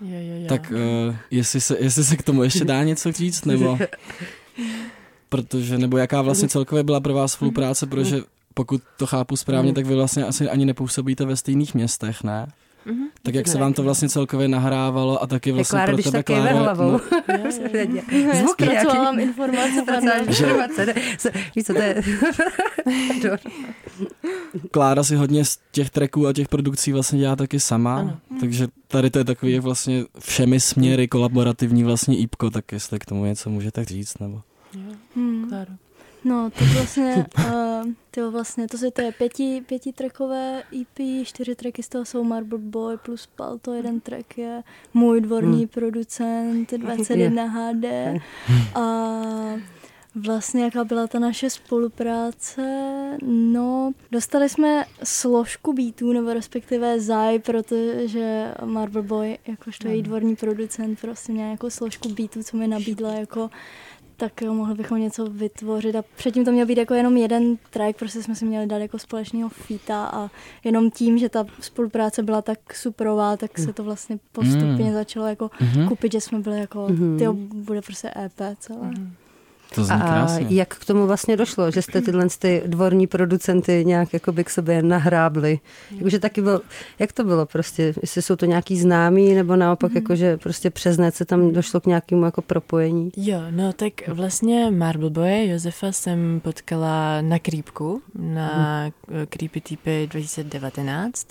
Jo, 0.00 0.18
jo, 0.20 0.40
jo. 0.40 0.48
Tak 0.48 0.72
uh, 1.08 1.16
jestli, 1.30 1.60
se, 1.60 1.76
jestli 1.80 2.04
se 2.04 2.16
k 2.16 2.22
tomu 2.22 2.42
ještě 2.42 2.64
dá 2.64 2.84
něco 2.84 3.12
říct, 3.12 3.44
nebo... 3.44 3.78
Protože, 5.28 5.78
nebo 5.78 5.98
jaká 5.98 6.22
vlastně 6.22 6.48
celkově 6.48 6.84
byla 6.84 7.00
pro 7.00 7.14
vás 7.14 7.32
spolupráce, 7.32 7.86
protože 7.86 8.20
pokud 8.56 8.82
to 8.96 9.06
chápu 9.06 9.36
správně, 9.36 9.72
tak 9.72 9.86
vy 9.86 9.94
vlastně 9.94 10.24
asi 10.24 10.48
ani 10.48 10.64
nepůsobíte 10.64 11.24
ve 11.24 11.36
stejných 11.36 11.74
městech, 11.74 12.24
ne? 12.24 12.46
Mm-hmm. 12.86 13.06
Tak 13.22 13.34
jak 13.34 13.48
se 13.48 13.58
vám 13.58 13.72
to 13.72 13.82
vlastně 13.82 14.08
celkově 14.08 14.48
nahrávalo 14.48 15.22
a 15.22 15.26
taky 15.26 15.52
vlastně 15.52 15.76
Klára, 15.76 15.92
pro 15.92 16.02
tebe, 16.02 16.22
Klára... 16.22 16.58
hlavou. 16.58 16.92
No. 16.92 17.00
Zvuky 18.34 18.64
nějaký. 18.64 19.22
informace. 19.22 19.68
informace. 20.26 20.94
Víš 21.56 21.64
co, 21.64 21.74
to 21.74 21.80
je... 21.80 22.02
Klára 24.70 25.02
si 25.02 25.16
hodně 25.16 25.44
z 25.44 25.58
těch 25.72 25.90
tracků 25.90 26.26
a 26.26 26.32
těch 26.32 26.48
produkcí 26.48 26.92
vlastně 26.92 27.18
dělá 27.18 27.36
taky 27.36 27.60
sama, 27.60 27.98
ano. 27.98 28.18
takže 28.40 28.68
tady 28.88 29.10
to 29.10 29.18
je 29.18 29.24
takový 29.24 29.52
jak 29.52 29.62
vlastně 29.62 30.04
všemi 30.18 30.60
směry 30.60 31.08
kolaborativní 31.08 31.84
vlastně 31.84 32.18
ípko, 32.18 32.50
tak 32.50 32.72
jestli 32.72 32.98
k 32.98 33.06
tomu 33.06 33.24
něco 33.24 33.50
můžete 33.50 33.84
říct, 33.84 34.18
nebo... 34.18 34.42
Hmm. 35.14 35.50
No, 36.26 36.50
to 36.50 36.64
vlastně, 36.64 37.26
uh, 37.38 37.92
to 38.10 38.30
vlastně, 38.30 38.66
to, 38.68 38.84
je, 38.84 38.90
to 38.90 39.02
je 39.02 39.12
pěti, 39.12 39.62
pětitrackové 39.66 40.62
EP, 40.80 41.26
čtyři 41.26 41.54
tracky 41.54 41.82
z 41.82 41.88
toho 41.88 42.04
jsou 42.04 42.24
Marble 42.24 42.58
Boy 42.58 42.96
plus 42.96 43.26
Palto, 43.26 43.72
jeden 43.72 44.00
track 44.00 44.38
je 44.38 44.62
můj 44.94 45.20
dvorní 45.20 45.58
hmm. 45.58 45.68
producent, 45.68 46.72
21 46.72 47.44
HD 47.44 47.84
a 48.74 49.22
Vlastně 50.24 50.64
jaká 50.64 50.84
byla 50.84 51.06
ta 51.06 51.18
naše 51.18 51.50
spolupráce? 51.50 52.62
No, 53.22 53.92
dostali 54.10 54.48
jsme 54.48 54.84
složku 55.04 55.72
beatů, 55.72 56.12
nebo 56.12 56.32
respektive 56.32 57.00
Zaj, 57.00 57.38
protože 57.38 58.54
Marble 58.64 59.02
Boy, 59.02 59.38
jakožto 59.46 59.88
její 59.88 60.02
dvorní 60.02 60.36
producent, 60.36 61.00
prostě 61.00 61.32
měl 61.32 61.50
jako 61.50 61.70
složku 61.70 62.08
beatů, 62.08 62.42
co 62.42 62.56
mi 62.56 62.68
nabídla 62.68 63.12
jako 63.12 63.50
tak 64.16 64.42
jo, 64.42 64.54
mohli 64.54 64.74
bychom 64.74 65.00
něco 65.00 65.26
vytvořit 65.26 65.96
a 65.96 66.04
předtím 66.16 66.44
to 66.44 66.52
měl 66.52 66.66
být 66.66 66.78
jako 66.78 66.94
jenom 66.94 67.16
jeden 67.16 67.56
track, 67.70 67.96
prostě 67.98 68.22
jsme 68.22 68.34
si 68.34 68.44
měli 68.44 68.66
dát 68.66 68.78
jako 68.78 68.98
společného 68.98 69.48
feata 69.48 70.06
a 70.06 70.30
jenom 70.64 70.90
tím, 70.90 71.18
že 71.18 71.28
ta 71.28 71.44
spolupráce 71.60 72.22
byla 72.22 72.42
tak 72.42 72.74
superová, 72.74 73.36
tak 73.36 73.58
se 73.58 73.72
to 73.72 73.84
vlastně 73.84 74.18
postupně 74.32 74.84
mm. 74.84 74.92
začalo 74.92 75.26
jako 75.26 75.46
mm-hmm. 75.46 75.88
kupit, 75.88 76.12
že 76.12 76.20
jsme 76.20 76.38
byli 76.38 76.60
jako, 76.60 76.86
mm-hmm. 76.86 77.18
tyjo, 77.18 77.32
bude 77.54 77.82
prostě 77.82 78.10
EP 78.24 78.56
celé. 78.58 78.88
Mm-hmm. 78.90 79.10
To 79.74 79.84
zní 79.84 79.94
a 79.94 79.98
krásně. 79.98 80.46
jak 80.50 80.74
k 80.74 80.84
tomu 80.84 81.06
vlastně 81.06 81.36
došlo, 81.36 81.70
že 81.70 81.82
jste 81.82 82.00
tyhle 82.00 82.26
ty 82.38 82.62
dvorní 82.66 83.06
producenty 83.06 83.84
nějak 83.86 84.12
jakoby 84.12 84.44
k 84.44 84.50
sobě 84.50 84.82
nahrábli? 84.82 85.60
Jakože 85.90 86.18
taky 86.18 86.42
bylo, 86.42 86.60
jak 86.98 87.12
to 87.12 87.24
bylo 87.24 87.46
prostě? 87.46 87.94
Jestli 88.02 88.22
jsou 88.22 88.36
to 88.36 88.46
nějaký 88.46 88.80
známí, 88.80 89.34
nebo 89.34 89.56
naopak 89.56 89.90
mm. 89.90 89.96
jakože 89.96 90.36
prostě 90.36 90.70
přes 90.70 90.98
net 90.98 91.14
se 91.14 91.24
tam 91.24 91.52
došlo 91.52 91.80
k 91.80 91.86
nějakému 91.86 92.24
jako 92.24 92.42
propojení? 92.42 93.10
Jo, 93.16 93.40
no 93.50 93.72
tak 93.72 94.08
vlastně 94.08 94.70
Marble 94.70 95.10
Boy 95.10 95.48
Josefa 95.48 95.92
jsem 95.92 96.40
potkala 96.44 97.20
na 97.20 97.38
Creepku, 97.38 98.02
na 98.18 98.84
mm. 98.84 99.26
Creepy 99.26 99.60
Typy 99.60 100.08
2019. 100.10 101.28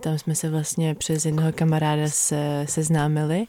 Tam 0.00 0.18
jsme 0.18 0.34
se 0.34 0.50
vlastně 0.50 0.94
přes 0.94 1.24
jednoho 1.24 1.52
kamaráda 1.52 2.08
se, 2.08 2.64
seznámili. 2.68 3.46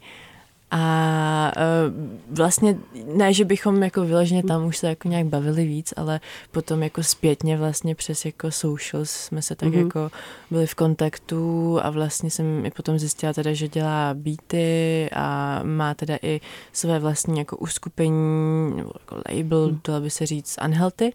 A 0.72 1.52
uh, 1.58 2.38
vlastně 2.38 2.78
ne, 3.16 3.34
že 3.34 3.46
bychom 3.46 3.84
jako 3.84 4.02
vyloženě 4.02 4.44
tam 4.44 4.66
už 4.66 4.78
se 4.78 4.88
jako 4.88 5.08
nějak 5.08 5.26
bavili 5.26 5.66
víc, 5.66 5.94
ale 5.98 6.20
potom 6.52 6.84
jako 6.84 7.04
zpětně 7.04 7.58
vlastně 7.58 7.96
přes 7.96 8.26
jako 8.26 8.52
socials 8.52 9.10
jsme 9.10 9.42
se 9.42 9.56
tak 9.56 9.70
mm-hmm. 9.70 9.86
jako 9.86 10.12
byli 10.52 10.68
v 10.68 10.76
kontaktu 10.76 11.78
a 11.84 11.90
vlastně 11.90 12.30
jsem 12.30 12.66
i 12.66 12.72
potom 12.72 13.00
zjistila 13.00 13.34
teda, 13.34 13.54
že 13.54 13.68
dělá 13.68 14.14
beaty 14.14 15.10
a 15.14 15.60
má 15.64 15.94
teda 15.94 16.18
i 16.22 16.42
své 16.74 17.00
vlastní 17.00 17.40
jako 17.40 17.58
uskupení 17.58 18.74
nebo 18.76 18.92
jako 19.00 19.16
label, 19.36 19.70
mm. 19.70 19.80
to 19.82 20.02
by 20.02 20.10
se 20.10 20.26
říct 20.26 20.60
Unhealthy 20.66 21.14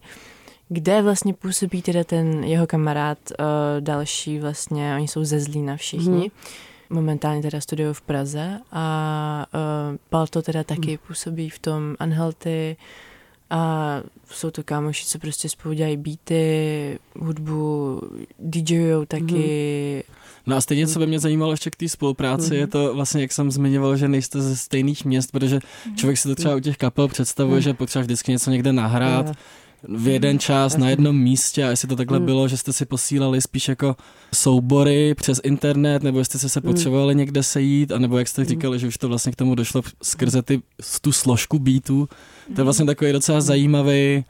kde 0.69 1.01
vlastně 1.01 1.33
působí 1.33 1.81
teda 1.81 2.03
ten 2.03 2.43
jeho 2.43 2.67
kamarád 2.67 3.17
uh, 3.39 3.45
další 3.79 4.39
vlastně, 4.39 4.95
oni 4.95 5.07
jsou 5.07 5.23
ze 5.23 5.39
Zlína 5.39 5.77
všichni. 5.77 6.23
Mm 6.23 6.63
momentálně 6.93 7.41
teda 7.41 7.61
studuju 7.61 7.93
v 7.93 8.01
Praze 8.01 8.59
a 8.71 9.45
uh, 9.53 9.97
Palto 10.09 10.41
teda 10.41 10.63
taky 10.63 10.87
hmm. 10.87 10.97
působí 11.07 11.49
v 11.49 11.59
tom 11.59 11.95
Unhealthy 12.01 12.77
a 13.49 14.01
jsou 14.29 14.51
to 14.51 14.63
kámoši, 14.63 15.05
co 15.05 15.19
prostě 15.19 15.49
spolu 15.49 15.73
dělají 15.73 15.97
beaty, 15.97 16.99
hudbu, 17.19 18.01
DJujou 18.39 19.05
taky. 19.05 19.23
Hmm. 19.23 20.15
No 20.47 20.55
a 20.55 20.61
stejně, 20.61 20.87
co 20.87 20.99
by 20.99 21.07
mě 21.07 21.19
zajímalo 21.19 21.51
ještě 21.51 21.69
k 21.69 21.75
té 21.75 21.89
spolupráci, 21.89 22.49
mm-hmm. 22.49 22.53
je 22.53 22.67
to 22.67 22.93
vlastně, 22.95 23.21
jak 23.21 23.31
jsem 23.31 23.51
zmiňoval, 23.51 23.97
že 23.97 24.07
nejste 24.07 24.41
ze 24.41 24.57
stejných 24.57 25.05
měst, 25.05 25.31
protože 25.31 25.59
mhm. 25.85 25.95
člověk 25.95 26.17
si 26.17 26.27
to 26.27 26.35
třeba 26.35 26.55
u 26.55 26.59
těch 26.59 26.77
kapel 26.77 27.07
představuje, 27.07 27.55
mm. 27.55 27.61
že 27.61 27.73
potřeba 27.73 28.01
vždycky 28.01 28.31
něco 28.31 28.51
někde 28.51 28.73
nahrát, 28.73 29.25
mm 29.25 29.33
v 29.87 30.07
jeden 30.07 30.39
čas 30.39 30.77
na 30.77 30.89
jednom 30.89 31.17
místě 31.17 31.63
a 31.63 31.69
jestli 31.69 31.87
to 31.87 31.95
takhle 31.95 32.17
hmm. 32.17 32.25
bylo, 32.25 32.47
že 32.47 32.57
jste 32.57 32.73
si 32.73 32.85
posílali 32.85 33.41
spíš 33.41 33.67
jako 33.67 33.95
soubory 34.33 35.15
přes 35.15 35.41
internet, 35.43 36.03
nebo 36.03 36.19
jestli 36.19 36.39
jste 36.39 36.49
se 36.49 36.59
hmm. 36.59 36.73
potřebovali 36.73 37.15
někde 37.15 37.43
sejít, 37.43 37.91
anebo 37.91 38.17
jak 38.17 38.27
jste 38.27 38.41
hmm. 38.41 38.49
říkali, 38.49 38.79
že 38.79 38.87
už 38.87 38.97
to 38.97 39.07
vlastně 39.07 39.31
k 39.31 39.35
tomu 39.35 39.55
došlo 39.55 39.81
skrze 40.03 40.41
ty, 40.41 40.61
tu 41.01 41.11
složku 41.11 41.59
beatů. 41.59 42.09
To 42.55 42.61
je 42.61 42.63
vlastně 42.63 42.85
takový 42.85 43.11
docela 43.11 43.41
zajímavý 43.41 44.23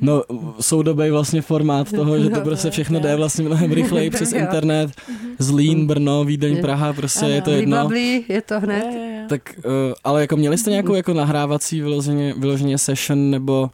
No, 0.00 0.22
soudobý 0.60 1.10
vlastně 1.10 1.42
formát 1.42 1.92
toho, 1.92 2.18
že 2.18 2.30
to 2.30 2.40
prostě 2.40 2.70
všechno 2.70 3.00
jde 3.00 3.16
vlastně 3.16 3.44
mnohem 3.44 3.72
rychleji 3.72 4.10
přes 4.16 4.32
internet. 4.32 4.90
Zlín, 5.38 5.86
Brno, 5.86 6.24
Vídeň, 6.24 6.60
Praha, 6.60 6.92
prostě 6.92 7.26
je 7.26 7.42
to 7.42 7.50
jedno. 7.50 7.90
je 8.28 8.42
to 8.42 8.60
hned. 8.60 8.84
Tak, 9.28 9.54
uh, 9.58 9.64
ale 10.04 10.20
jako 10.20 10.36
měli 10.36 10.58
jste 10.58 10.70
nějakou 10.70 10.94
jako 10.94 11.14
nahrávací 11.14 11.80
vyloženě, 11.80 12.34
vyloženě 12.38 12.78
session, 12.78 13.30
nebo 13.30 13.70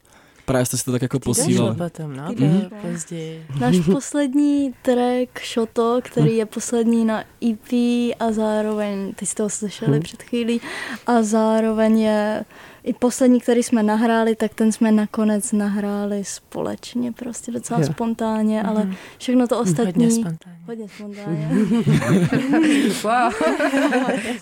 Právě 0.50 0.66
jste 0.66 0.76
si 0.76 0.84
to 0.84 0.92
tak 0.92 1.02
jako 1.02 1.20
posílali. 1.20 1.76
potom, 1.76 2.16
no, 2.16 2.32
mm 2.36 2.70
později. 2.82 3.46
Náš 3.60 3.76
poslední 3.92 4.74
track 4.82 5.46
Shoto, 5.54 6.00
který 6.02 6.36
je 6.36 6.46
poslední 6.46 7.04
na 7.04 7.24
EP 7.50 7.72
a 8.20 8.32
zároveň, 8.32 9.12
ty 9.12 9.26
jste 9.26 9.42
ho 9.42 9.50
slyšeli 9.50 9.92
hmm. 9.92 10.02
před 10.02 10.22
chvílí, 10.22 10.60
a 11.06 11.22
zároveň 11.22 12.00
je 12.00 12.44
i 12.84 12.92
poslední, 12.92 13.40
který 13.40 13.62
jsme 13.62 13.82
nahráli, 13.82 14.36
tak 14.36 14.54
ten 14.54 14.72
jsme 14.72 14.92
nakonec 14.92 15.52
nahráli 15.52 16.24
společně, 16.24 17.12
prostě 17.12 17.52
docela 17.52 17.80
yeah. 17.80 17.92
spontánně, 17.92 18.62
mm-hmm. 18.62 18.68
ale 18.68 18.94
všechno 19.18 19.48
to 19.48 19.60
ostatní... 19.60 20.04
Hodně 20.04 20.10
spontánně. 20.10 20.58
Hodně 20.66 20.88
spontánně. 20.88 21.48
wow. 23.02 23.32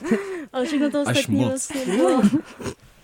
ale 0.53 0.67
všechno 0.67 0.91
to 0.91 1.03
ostatní 1.03 1.45
vlastně 1.45 1.87
bylo 1.87 2.23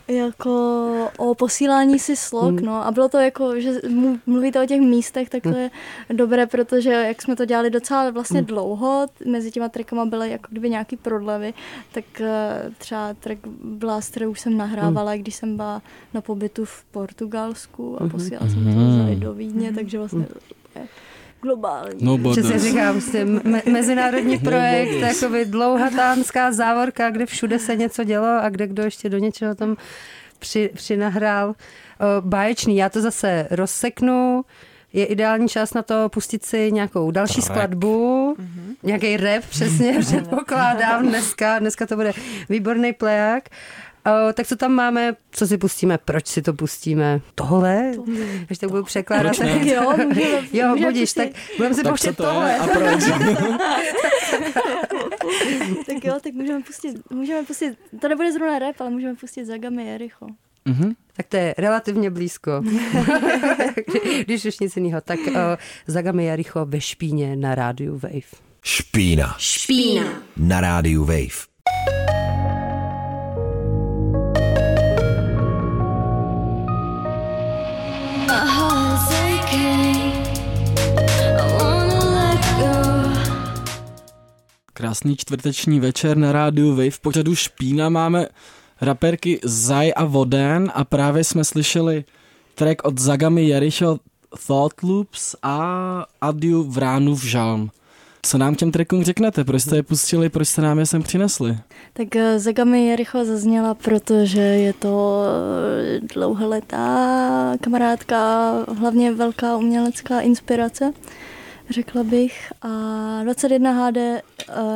jako 0.08 1.11
o 1.16 1.34
posílání 1.34 1.99
si 1.99 2.16
slok, 2.16 2.56
hmm. 2.56 2.64
no 2.64 2.87
a 2.87 2.90
bylo 2.90 3.08
to 3.08 3.18
jako, 3.18 3.61
že 3.61 3.80
mluvíte 4.26 4.62
o 4.62 4.66
těch 4.66 4.80
místech, 4.80 5.30
tak 5.30 5.42
to 5.42 5.49
hmm. 5.49 5.58
je 5.58 5.70
dobré, 6.12 6.46
protože 6.46 6.90
jak 6.90 7.23
jsme 7.23 7.37
to 7.37 7.44
dělali 7.44 7.70
docela 7.70 8.11
vlastně 8.11 8.40
hmm. 8.40 8.46
dlouho, 8.46 9.06
mezi 9.26 9.50
těma 9.50 9.68
trackama 9.68 10.04
byly 10.04 10.30
jako 10.30 10.46
kdyby 10.50 10.70
nějaký 10.70 10.96
prodlevy, 10.96 11.54
tak 11.92 12.04
eh, 12.20 12.70
třeba 12.78 13.14
track 13.14 13.38
Blaster 13.64 14.28
už 14.28 14.40
jsem 14.40 14.56
nahrávala, 14.56 15.12
hmm. 15.12 15.20
když 15.20 15.34
jsem 15.34 15.56
byla 15.56 15.82
na 16.14 16.20
pobytu 16.20 16.64
v 16.64 16.84
Portugalsku 16.84 17.96
a 17.96 18.00
hmm. 18.00 18.11
posílala 18.11 18.49
jsem 18.49 18.64
to 18.64 19.25
do 19.25 19.34
Vídně, 19.34 19.73
takže 19.73 19.99
vlastně 19.99 20.26
globální. 21.44 21.98
No 22.00 22.18
Přesně 22.32 22.58
říkám, 22.58 22.92
prostě 22.92 23.24
me- 23.24 23.62
mezinárodní 23.72 24.38
projekt, 24.48 25.00
no 25.00 25.06
jakoby 25.06 25.44
dlouhatánská 25.44 26.52
závorka, 26.52 27.10
kde 27.10 27.26
všude 27.26 27.58
se 27.58 27.76
něco 27.76 28.04
dělo 28.04 28.26
a 28.42 28.48
kde 28.48 28.66
kdo 28.66 28.82
ještě 28.82 29.08
do 29.08 29.18
něčeho 29.18 29.54
tam 29.54 29.76
při, 30.38 30.70
přinahrál. 30.74 31.54
Báječný, 32.20 32.76
já 32.76 32.88
to 32.88 33.00
zase 33.00 33.48
rozseknu. 33.50 34.44
Je 34.92 35.04
ideální 35.06 35.48
čas 35.48 35.74
na 35.74 35.82
to 35.82 36.08
pustit 36.08 36.44
si 36.44 36.72
nějakou 36.72 37.10
další 37.10 37.34
Track. 37.34 37.46
skladbu, 37.46 38.34
mm-hmm. 38.38 38.74
nějaký 38.82 39.16
rap, 39.16 39.44
přesně 39.50 39.98
předpokládám 40.00 41.08
dneska. 41.08 41.58
Dneska 41.58 41.86
to 41.86 41.96
bude 41.96 42.12
výborný 42.48 42.92
pleják. 42.92 43.48
Uh, 44.06 44.32
tak 44.32 44.46
co 44.46 44.56
tam 44.56 44.73
máme, 44.73 45.16
co 45.30 45.46
si 45.46 45.58
pustíme, 45.58 45.99
proč 45.99 46.26
si 46.26 46.42
to 46.42 46.54
pustíme? 46.54 47.20
Tohle? 47.34 47.92
Když 48.46 48.58
tak 48.58 48.70
budu 48.70 48.82
překládat. 48.82 49.37
Tak 49.37 49.49
jo, 49.62 49.94
můžeme, 50.06 50.49
jo 50.52 50.68
můžeme 50.68 50.87
budíš, 50.92 51.12
tak 51.12 51.28
budeme 51.56 51.75
si 51.75 51.82
tak 51.82 51.90
pouštět 51.90 52.16
tohle. 52.16 52.58
A 52.58 52.66
proč? 52.66 53.04
tak 55.87 56.04
jo, 56.04 56.14
tak 56.23 56.32
můžeme 56.32 56.62
pustit, 56.62 57.11
můžeme 57.11 57.42
pustit, 57.42 57.78
to 58.00 58.08
nebude 58.08 58.32
zrovna 58.32 58.58
rap, 58.58 58.80
ale 58.80 58.90
můžeme 58.90 59.14
pustit 59.14 59.44
Zagami 59.44 59.87
Jericho. 59.87 60.26
Mm-hmm. 60.66 60.94
Tak 61.16 61.26
to 61.26 61.37
je 61.37 61.54
relativně 61.58 62.11
blízko. 62.11 62.62
Když 64.25 64.44
už 64.44 64.58
nic 64.58 64.76
jiného. 64.76 65.00
Tak 65.00 65.18
uh, 65.26 65.34
Zagami 65.87 66.25
Jericho 66.25 66.64
ve 66.64 66.80
špíně 66.80 67.37
na 67.37 67.54
rádiu 67.54 67.99
Wave. 67.99 68.42
Špína. 68.62 69.34
Špína. 69.38 70.04
Na 70.37 70.61
rádiu 70.61 71.04
Wave. 71.04 72.13
Krásný 84.84 85.16
čtvrteční 85.16 85.80
večer 85.80 86.16
na 86.16 86.32
rádiu 86.32 86.70
Wave. 86.70 86.90
V 86.90 87.00
pořadu 87.00 87.34
Špína 87.34 87.88
máme 87.88 88.26
raperky 88.80 89.40
Zaj 89.44 89.92
a 89.96 90.04
Voden 90.04 90.72
a 90.74 90.84
právě 90.84 91.24
jsme 91.24 91.44
slyšeli 91.44 92.04
track 92.54 92.84
od 92.84 92.98
Zagami 92.98 93.48
Jarišo 93.48 93.98
Thought 94.46 94.82
Loops 94.82 95.36
a 95.42 96.06
Adiu 96.20 96.62
v 96.62 97.24
Žalm. 97.24 97.70
Co 98.22 98.38
nám 98.38 98.54
těm 98.54 98.72
trackům 98.72 99.04
řeknete? 99.04 99.44
Proč 99.44 99.62
jste 99.62 99.76
je 99.76 99.82
pustili, 99.82 100.28
proč 100.28 100.48
jste 100.48 100.62
nám 100.62 100.78
je 100.78 100.86
sem 100.86 101.02
přinesli? 101.02 101.58
Tak 101.92 102.16
eh, 102.16 102.38
Zagami 102.38 102.86
je 102.86 102.96
rychle 102.96 103.24
zazněla, 103.24 103.74
protože 103.74 104.40
je 104.40 104.72
to 104.72 105.22
eh, 105.24 106.00
dlouholetá 106.14 107.56
kamarádka, 107.60 108.50
hlavně 108.78 109.12
velká 109.12 109.56
umělecká 109.56 110.20
inspirace, 110.20 110.92
řekla 111.71 112.04
bych. 112.04 112.52
A 112.62 112.68
21 113.23 113.73
HD 113.87 113.97
eh, 113.97 114.23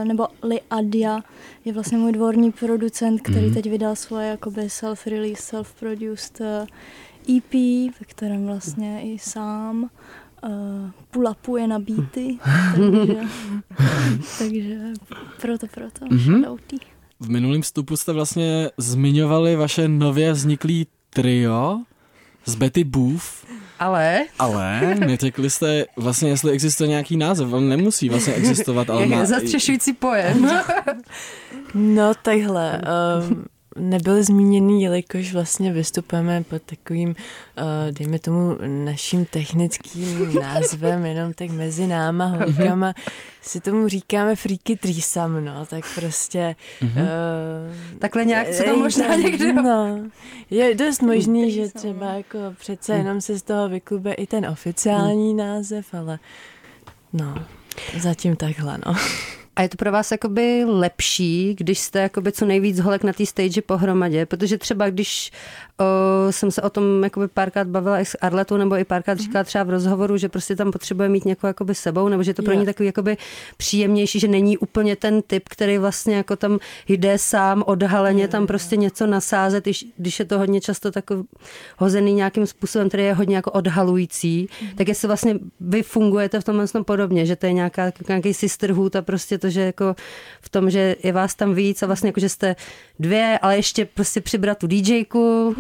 nebo 0.05 0.27
Li 0.43 0.61
Adia 0.71 1.21
je 1.65 1.73
vlastně 1.73 1.99
můj 1.99 2.13
dvorní 2.13 2.53
producent, 2.53 3.21
který 3.23 3.45
Mhm. 3.47 3.55
teď 3.55 3.71
vydal 3.71 3.97
svoje 3.97 4.29
jakoby 4.29 4.61
self-release, 4.61 5.37
self-produced 5.57 6.41
eh, 6.41 6.67
EP, 7.37 7.53
ve 8.01 8.07
kterém 8.07 8.47
vlastně 8.47 9.03
i 9.15 9.19
sám 9.19 9.83
uh, 10.45 10.51
pulapuje 11.11 11.67
na 11.67 11.79
beaty, 11.79 12.39
takže, 12.77 13.21
takže 14.39 14.79
proto, 15.41 15.67
proto, 15.67 16.05
Mhm. 16.11 16.19
shoutouty. 16.43 16.77
V 17.21 17.31
minulém 17.31 17.63
vstupu 17.63 17.97
jste 17.97 18.13
vlastně 18.13 18.71
zmiňovali 18.79 19.57
vaše 19.57 19.89
nově 19.89 20.33
vzniklý 20.33 20.87
trio 21.11 21.83
z 22.47 22.55
Betty 22.55 22.85
Booth, 22.85 23.47
Ale 23.79 24.25
ale 24.39 24.95
neřekli 24.95 25.51
jste 25.51 25.85
vlastně, 25.97 26.31
jestli 26.31 26.53
existuje 26.53 26.89
nějaký 26.89 27.17
název. 27.17 27.53
On 27.53 27.69
nemusí 27.69 28.09
vlastně 28.09 28.33
existovat, 28.35 28.91
ale 28.91 29.01
jak 29.01 29.11
má... 29.11 29.25
zastřešující 29.25 29.93
pojem. 29.93 30.51
No 31.75 32.15
takhle, 32.23 32.83
um, 33.31 33.45
nebyl 33.79 34.25
zmíněný, 34.25 34.83
jelikož 34.83 35.33
vlastně 35.33 35.73
vystupujeme 35.73 36.45
pod 36.45 36.63
takovým, 36.63 37.09
uh, 37.09 37.15
dejme 37.91 38.19
tomu, 38.19 38.59
naším 38.85 39.25
technickým 39.25 40.35
názvem, 40.41 41.07
jenom 41.07 41.33
tak 41.33 41.51
mezi 41.51 41.87
náma, 41.87 42.27
holkama, 42.27 42.95
si 43.43 43.61
tomu 43.61 43.89
říkáme 43.89 44.37
freaky 44.37 44.77
threesome, 44.77 45.41
no, 45.41 45.67
tak 45.67 45.85
prostě... 45.95 46.57
Uh, 46.83 46.89
Takhle 47.99 48.25
nějak 48.25 48.55
se 48.55 48.63
to 48.63 48.77
možná 48.77 49.15
někde... 49.15 49.53
No, 49.53 50.01
je 50.51 50.75
dost 50.75 51.03
možný, 51.03 51.53
že 51.53 51.69
třeba 51.69 52.13
jako 52.13 52.39
přece 52.59 52.93
jenom 52.93 53.21
se 53.21 53.39
z 53.39 53.43
toho 53.43 53.69
vyklube 53.69 54.13
i 54.13 54.27
ten 54.27 54.47
oficiální 54.47 55.35
název, 55.35 55.95
ale 55.95 56.19
no, 57.13 57.35
zatím 57.99 58.37
takhle, 58.37 58.79
no. 58.87 58.95
A 59.59 59.63
je 59.63 59.69
to 59.69 59.77
pro 59.77 59.93
vás 59.93 60.11
jakoby 60.11 60.65
lepší, 60.65 61.55
když 61.55 61.79
jste 61.79 61.99
jakoby 61.99 62.33
co 62.33 62.47
nejvíc 62.47 62.81
holek 62.81 63.05
na 63.05 63.13
té 63.13 63.27
stage 63.27 63.63
pohromadě, 63.63 64.27
protože 64.27 64.59
třeba 64.59 64.91
když 64.91 65.31
o, 65.79 66.33
jsem 66.33 66.51
se 66.51 66.63
o 66.63 66.71
tom 66.71 67.05
jakoby 67.05 67.29
párkrát 67.29 67.69
bavila 67.69 68.01
i 68.01 68.05
s 68.05 68.19
Arletou, 68.21 68.57
nebo 68.57 68.77
i 68.77 68.85
párkrát 68.85 69.19
říkala 69.19 69.45
třeba 69.45 69.65
v 69.65 69.71
rozhovoru, 69.71 70.17
že 70.17 70.29
prostě 70.29 70.57
tam 70.57 70.73
potřebuje 70.73 71.09
mít 71.09 71.25
někoho 71.25 71.49
jakoby 71.49 71.75
sebou, 71.75 72.09
nebo 72.09 72.23
že 72.23 72.31
je 72.31 72.35
to 72.35 72.43
pro 72.43 72.55
ní 72.55 72.67
takový 72.67 72.87
jakoby 72.87 73.17
příjemnější, 73.57 74.21
že 74.21 74.29
není 74.29 74.59
úplně 74.59 74.97
ten 74.97 75.23
typ, 75.23 75.49
který 75.49 75.79
vlastně 75.79 76.17
jako 76.17 76.37
tam 76.37 76.59
jde 76.89 77.19
sám 77.19 77.63
odhaleně 77.67 78.29
tam 78.29 78.47
prostě 78.47 78.77
něco 78.77 79.07
nasázet, 79.07 79.65
když, 79.65 79.87
když 79.97 80.19
je 80.19 80.25
to 80.25 80.39
hodně 80.39 80.61
často 80.61 80.91
takový 80.91 81.25
hozený 81.79 82.13
nějakým 82.13 82.47
způsobem, 82.47 82.89
který 82.89 83.05
je 83.05 83.15
hodně 83.15 83.37
jako 83.37 83.51
odhalující, 83.51 84.49
tak 84.77 84.89
jestli 84.89 85.09
vlastně 85.09 85.35
vy 85.61 85.83
fungujete 85.83 86.41
v 86.41 86.45
tomhle 86.45 86.69
tom 86.69 86.85
podobně, 86.85 87.27
že 87.27 87.37
to 87.37 87.47
je 87.47 87.53
nějaká, 87.53 87.93
nějaký 88.09 88.35
sisterhood 88.35 88.97
a 88.97 89.03
prostě 89.03 89.39
to, 89.39 89.48
že 89.51 89.61
jako 89.61 89.95
v 90.41 90.49
tom, 90.49 90.71
že 90.71 90.97
je 91.03 91.13
vás 91.13 91.35
tam 91.35 91.55
víc 91.55 91.83
a 91.83 91.87
vlastně 91.87 92.09
jako, 92.09 92.21
že 92.21 92.29
jste 92.29 92.57
dvě, 92.99 93.39
ale 93.43 93.57
ještě 93.57 93.85
prostě 93.85 94.21
přibrat 94.21 94.59
tu 94.59 94.67
DJku. 94.67 95.55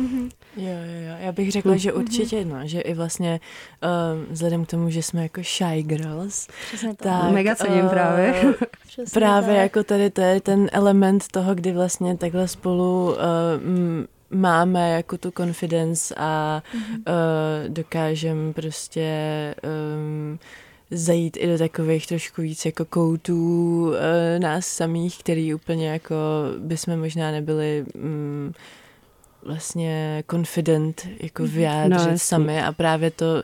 Jo, 0.56 0.64
jo, 0.66 1.08
jo. 1.08 1.14
Já 1.20 1.32
bych 1.32 1.52
řekla, 1.52 1.76
že 1.76 1.92
určitě, 1.92 2.44
no, 2.44 2.56
že 2.64 2.80
i 2.80 2.94
vlastně 2.94 3.40
um, 3.82 4.26
vzhledem 4.30 4.64
k 4.64 4.68
tomu, 4.70 4.90
že 4.90 5.02
jsme 5.02 5.22
jako 5.22 5.40
shy 5.42 5.82
girls, 5.82 6.48
Přesně 6.68 6.88
tak. 6.88 6.98
tak... 7.22 7.32
Mega 7.32 7.54
cením 7.54 7.84
eh, 7.86 7.88
právě. 7.88 8.34
Přesně 8.88 9.20
Právě 9.20 9.48
tak. 9.54 9.62
jako 9.62 9.82
tady 9.84 10.10
to 10.10 10.20
je 10.20 10.40
ten 10.40 10.68
element 10.72 11.28
toho, 11.28 11.54
kdy 11.54 11.72
vlastně 11.72 12.16
takhle 12.16 12.48
spolu 12.48 13.04
uh, 13.12 13.16
m, 13.64 14.06
máme 14.30 14.90
jako 14.90 15.18
tu 15.18 15.30
confidence 15.36 16.14
a 16.16 16.62
Mhm. 16.74 16.94
uh, 16.94 17.68
dokážeme 17.68 18.52
prostě 18.52 19.04
um, 19.96 20.38
zajít 20.90 21.36
i 21.36 21.46
do 21.46 21.58
takových 21.58 22.06
trošku 22.06 22.42
víc 22.42 22.64
jako 22.64 22.84
koutů 22.84 23.84
uh, 23.88 23.94
nás 24.38 24.66
samých, 24.66 25.18
který 25.18 25.54
úplně 25.54 25.88
jako 25.88 26.14
bychom 26.58 27.00
možná 27.00 27.30
nebyli 27.30 27.84
um, 27.94 28.52
vlastně 29.42 30.24
confident 30.30 31.08
jako 31.20 31.46
vyjádřit 31.46 32.10
No, 32.10 32.18
sami. 32.18 32.62
A 32.62 32.72
právě 32.72 33.10
to 33.10 33.42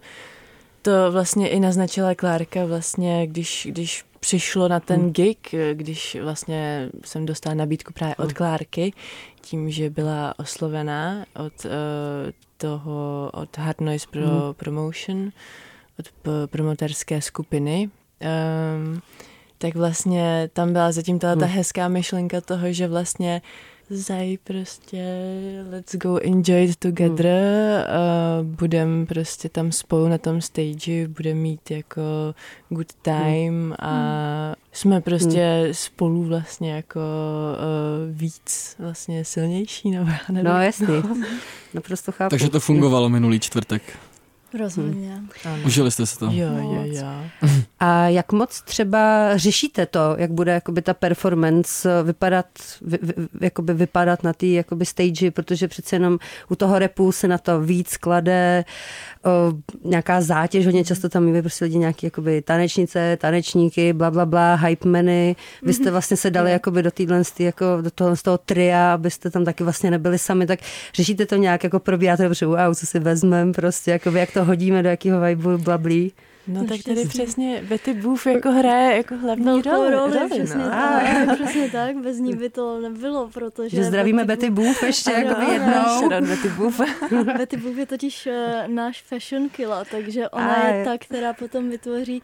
to 0.84 1.12
vlastně 1.12 1.48
i 1.48 1.60
naznačila 1.60 2.14
Klárka 2.14 2.64
vlastně, 2.64 3.26
když, 3.26 3.68
když 3.70 4.04
přišlo 4.20 4.68
na 4.68 4.80
ten 4.80 5.12
gig, 5.12 5.54
když 5.72 6.16
vlastně 6.22 6.90
jsem 7.04 7.26
dostala 7.26 7.54
nabídku 7.54 7.92
právě 7.92 8.16
od 8.16 8.32
Klárky, 8.32 8.92
tím, 9.40 9.70
že 9.70 9.90
byla 9.90 10.38
oslovená 10.38 11.26
od 11.36 11.64
uh, 11.64 11.70
toho, 12.56 13.30
od 13.32 13.58
Hard 13.58 13.80
Noise 13.80 14.06
Pro 14.10 14.52
Promotion, 14.52 15.30
od 15.98 16.06
promoterské 16.46 17.20
skupiny, 17.20 17.90
um, 18.20 19.00
tak 19.58 19.74
vlastně 19.74 20.50
tam 20.52 20.72
byla 20.72 20.92
zatím 20.92 21.18
ta, 21.18 21.36
ta 21.36 21.46
hezká 21.46 21.88
myšlenka 21.88 22.40
toho, 22.40 22.72
že 22.72 22.88
vlastně 22.88 23.42
Zaj 23.90 24.38
prostě 24.44 25.04
let's 25.70 25.96
go 25.96 26.18
enjoy 26.22 26.64
it 26.64 26.76
together, 26.76 27.36
uh, 28.40 28.46
budem 28.46 29.06
prostě 29.06 29.48
tam 29.48 29.72
spolu 29.72 30.08
na 30.08 30.18
tom 30.18 30.40
stage, 30.40 31.08
budeme 31.08 31.40
mít 31.40 31.70
jako 31.70 32.02
good 32.68 32.92
time 33.02 33.74
a 33.78 34.54
jsme 34.72 35.00
prostě 35.00 35.68
spolu 35.72 36.22
vlastně 36.22 36.72
jako 36.72 37.00
uh, 37.00 38.18
víc 38.18 38.76
vlastně 38.78 39.24
silnější, 39.24 39.90
nebo 39.90 40.10
nevím. 40.28 40.50
No 40.50 40.62
jasný. 40.62 41.02
Naprosto 41.74 42.12
chápu. 42.12 42.30
Takže 42.30 42.50
to 42.50 42.60
fungovalo 42.60 43.08
minulý 43.08 43.40
čtvrtek. 43.40 43.82
Rozhodně. 44.58 45.22
Ano. 45.44 45.62
Užili 45.66 45.90
jste 45.90 46.06
si 46.06 46.18
to. 46.18 46.24
Jo, 46.24 46.48
jo, 46.58 46.82
jo. 46.84 47.06
A 47.84 48.08
jak 48.08 48.32
moc 48.32 48.62
třeba 48.62 49.30
řešíte 49.36 49.86
to, 49.86 50.14
jak 50.18 50.30
bude 50.30 50.52
jakoby 50.52 50.82
ta 50.82 50.94
performance 50.94 52.02
vypadat, 52.02 52.46
vy, 52.82 52.98
vy, 53.02 53.14
jakoby 53.40 53.74
vypadat 53.74 54.22
na 54.22 54.32
té 54.32 54.46
jakoby 54.46 54.86
stage, 54.86 55.30
protože 55.30 55.68
přece 55.68 55.96
jenom 55.96 56.18
u 56.48 56.54
toho 56.54 56.78
repu 56.78 57.12
se 57.12 57.28
na 57.28 57.38
to 57.38 57.60
víc 57.60 57.96
klade 57.96 58.64
o, 59.24 59.30
nějaká 59.88 60.20
zátěž, 60.20 60.66
hodně 60.66 60.84
často 60.84 61.08
tam 61.08 61.24
mývají 61.24 61.42
prostě 61.42 61.64
lidi 61.64 61.78
nějaký 61.78 62.06
jakoby 62.06 62.42
tanečnice, 62.42 63.16
tanečníky, 63.20 63.92
bla, 63.92 64.10
bla, 64.10 64.26
bla, 64.26 64.54
hypemeny. 64.54 65.36
Vy 65.62 65.72
jste 65.72 65.90
vlastně 65.90 66.16
se 66.16 66.30
dali 66.30 66.50
jakoby 66.50 66.82
do 66.82 66.90
týhle, 66.90 67.22
jako 67.38 67.64
do 67.80 67.90
toho, 67.90 68.16
z 68.16 68.22
toho 68.22 68.38
tria, 68.38 68.94
abyste 68.94 69.30
tam 69.30 69.44
taky 69.44 69.64
vlastně 69.64 69.90
nebyli 69.90 70.18
sami, 70.18 70.46
tak 70.46 70.60
řešíte 70.94 71.26
to 71.26 71.36
nějak, 71.36 71.64
jako 71.64 71.80
probíháte 71.80 72.22
dobře, 72.22 72.46
wow, 72.46 72.74
co 72.74 72.86
si 72.86 72.98
vezmeme, 72.98 73.52
prostě, 73.52 73.90
jakoby, 73.90 74.18
jak 74.18 74.32
to 74.32 74.44
hodíme, 74.44 74.82
do 74.82 74.88
jakého 74.88 75.20
vibu, 75.20 75.58
blablí. 75.58 76.12
No 76.48 76.64
tak 76.64 76.80
Štěstí. 76.80 76.94
tady 76.94 77.08
přesně 77.08 77.62
Betty 77.68 77.94
Boop 77.94 78.26
jako 78.26 78.50
hraje 78.50 78.96
jako 78.96 79.16
hlavní 79.16 79.44
Velkou 79.44 79.70
roli. 79.70 79.90
roli, 79.90 80.30
přesně, 80.30 80.60
no. 80.60 80.70
tak, 80.70 81.34
přesně 81.34 81.70
tak, 81.70 81.96
bez 81.96 82.18
ní 82.18 82.36
by 82.36 82.50
to 82.50 82.80
nebylo, 82.80 83.30
protože... 83.34 83.76
Že 83.76 83.84
zdravíme 83.84 84.24
Betty 84.24 84.50
Booth 84.50 84.82
ještě 84.82 85.14
Ano, 85.14 85.26
jakoby 85.26 85.46
ano. 85.46 85.52
jednou. 85.52 85.98
Sharon 85.98 86.26
Betty 86.28 86.48
Boop. 86.48 86.74
Betty 87.38 87.56
Boop 87.56 87.76
je 87.76 87.86
totiž 87.86 88.26
uh, 88.26 88.32
náš 88.74 89.02
fashion 89.02 89.48
killer, 89.48 89.86
takže 89.90 90.28
ona 90.28 90.54
A 90.54 90.68
je 90.68 90.84
ta, 90.84 90.98
která 90.98 91.32
potom 91.32 91.70
vytvoří 91.70 92.22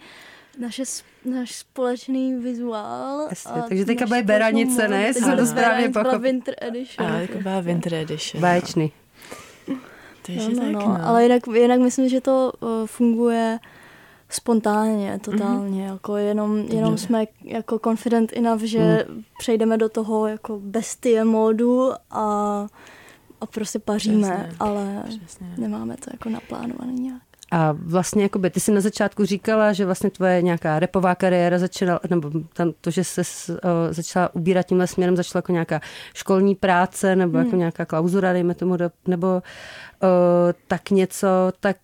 naše, 0.59 0.83
náš 1.25 1.55
společný 1.55 2.35
vizuál. 2.35 3.27
Jasně, 3.31 3.53
a 3.53 3.63
takže 3.69 3.85
teďka 3.85 4.07
byly 4.07 4.23
beranice, 4.23 4.89
ne? 4.89 5.03
Jestli 5.03 5.23
jsem 5.23 5.37
to 5.37 5.47
správně 5.47 5.89
pochopila. 5.89 6.19
Winter 6.19 6.55
Edition. 6.61 7.11
A 7.13 7.19
jako 7.21 7.39
byla 7.39 7.61
Winter 7.61 7.95
Edition. 7.95 8.41
Báječný. 8.41 8.93
Takže 10.27 10.49
no, 10.49 10.55
no, 10.55 10.61
tak, 10.61 10.73
no. 10.73 10.81
no. 10.81 11.07
Ale 11.07 11.23
jinak, 11.23 11.43
jinak 11.55 11.81
myslím, 11.81 12.09
že 12.09 12.21
to 12.21 12.53
uh, 12.61 12.87
funguje 12.87 13.59
spontánně, 14.35 15.19
totálně, 15.25 15.83
mm-hmm. 15.83 15.93
jako 15.93 16.17
jenom, 16.17 16.57
jenom 16.59 16.99
jsme 16.99 17.25
jako 17.45 17.79
confident 17.79 18.33
enough, 18.37 18.63
že 18.63 19.07
mm. 19.09 19.23
přejdeme 19.39 19.79
do 19.79 19.89
toho 19.89 20.27
jako 20.27 20.59
bestie 20.63 21.25
módu 21.25 21.93
a, 22.11 22.67
a 23.41 23.47
prostě 23.47 23.79
paříme, 23.79 24.29
Přesně. 24.29 24.57
ale 24.61 25.03
Přesně. 25.25 25.47
nemáme 25.59 25.97
to 25.97 26.11
jako 26.13 26.29
naplánované 26.29 26.93
nějak. 26.93 27.23
A 27.53 27.73
vlastně 27.73 28.23
jakoby, 28.23 28.51
ty 28.51 28.61
jsi 28.61 28.73
na 28.73 28.81
začátku 28.81 29.25
říkala, 29.25 29.73
že 29.73 29.85
vlastně 29.87 30.11
tvoje 30.11 30.43
nějaká 30.43 30.79
repová 30.79 31.15
kariéra 31.15 31.59
začala, 31.59 32.01
nebo 32.11 32.31
tam 32.53 32.73
to, 32.81 32.91
že 32.91 33.05
se 33.05 33.23
začala 33.91 34.35
ubírat 34.35 34.67
tímhle 34.67 34.87
směrem, 34.87 35.17
začala 35.17 35.39
jako 35.39 35.53
nějaká 35.53 35.81
školní 36.15 36.55
práce, 36.55 37.17
nebo 37.17 37.39
jako 37.39 37.57
nějaká 37.57 37.85
klauzura, 37.85 38.33
dejme 38.33 38.55
tomu, 38.55 38.77
do- 38.77 38.91
nebo 39.07 39.27
o, 39.29 39.43
tak 40.69 40.91
něco, 40.91 41.27
tak 41.61 41.77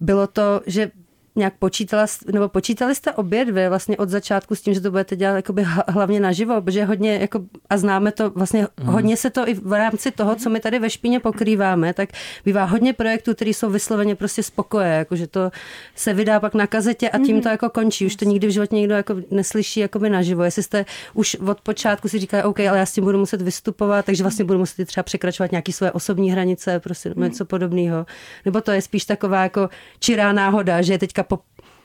bylo 0.00 0.26
to, 0.26 0.60
že 0.66 0.90
nějak 1.36 1.54
počítala, 1.58 2.06
nebo 2.32 2.48
počítali 2.48 2.94
jste 2.94 3.12
obě 3.12 3.44
dvě 3.44 3.68
vlastně 3.68 3.96
od 3.96 4.08
začátku 4.08 4.54
s 4.54 4.60
tím, 4.60 4.74
že 4.74 4.80
to 4.80 4.90
budete 4.90 5.16
dělat 5.16 5.36
jakoby 5.36 5.66
hlavně 5.88 6.20
naživo, 6.20 6.62
protože 6.62 6.84
hodně, 6.84 7.18
jako, 7.18 7.40
a 7.70 7.76
známe 7.76 8.12
to 8.12 8.30
vlastně, 8.30 8.66
mm. 8.80 8.86
hodně 8.86 9.16
se 9.16 9.30
to 9.30 9.48
i 9.48 9.54
v 9.54 9.72
rámci 9.72 10.10
toho, 10.10 10.36
co 10.36 10.50
my 10.50 10.60
tady 10.60 10.78
ve 10.78 10.90
špíně 10.90 11.20
pokrýváme, 11.20 11.94
tak 11.94 12.08
bývá 12.44 12.64
hodně 12.64 12.92
projektů, 12.92 13.34
které 13.34 13.50
jsou 13.50 13.70
vysloveně 13.70 14.14
prostě 14.14 14.42
spokoje, 14.42 14.88
jako, 14.88 15.16
že 15.16 15.26
to 15.26 15.50
se 15.94 16.14
vydá 16.14 16.40
pak 16.40 16.54
na 16.54 16.66
kazetě 16.66 17.10
a 17.10 17.18
tím 17.18 17.42
to 17.42 17.48
jako 17.48 17.70
končí. 17.70 18.06
Už 18.06 18.16
to 18.16 18.24
nikdy 18.24 18.46
v 18.46 18.50
životě 18.50 18.74
nikdo 18.74 18.94
jako 18.94 19.16
neslyší 19.30 19.80
jakoby 19.80 20.10
naživo. 20.10 20.44
Jestli 20.44 20.62
jste 20.62 20.84
už 21.14 21.34
od 21.34 21.60
počátku 21.60 22.08
si 22.08 22.18
říkali, 22.18 22.42
OK, 22.42 22.60
ale 22.60 22.78
já 22.78 22.86
s 22.86 22.92
tím 22.92 23.04
budu 23.04 23.18
muset 23.18 23.42
vystupovat, 23.42 24.04
takže 24.04 24.24
vlastně 24.24 24.44
budu 24.44 24.58
muset 24.58 24.84
třeba 24.86 25.02
překračovat 25.02 25.50
nějaké 25.50 25.72
své 25.72 25.92
osobní 25.92 26.30
hranice, 26.30 26.80
prostě 26.80 27.08
nebo 27.08 27.24
něco 27.24 27.44
podobného. 27.44 28.06
Nebo 28.44 28.60
to 28.60 28.70
je 28.70 28.82
spíš 28.82 29.04
taková 29.04 29.42
jako 29.42 29.68
čirá 29.98 30.32
náhoda, 30.32 30.82
že 30.82 30.92
je 30.92 30.98
teďka 30.98 31.23
po, 31.24 31.38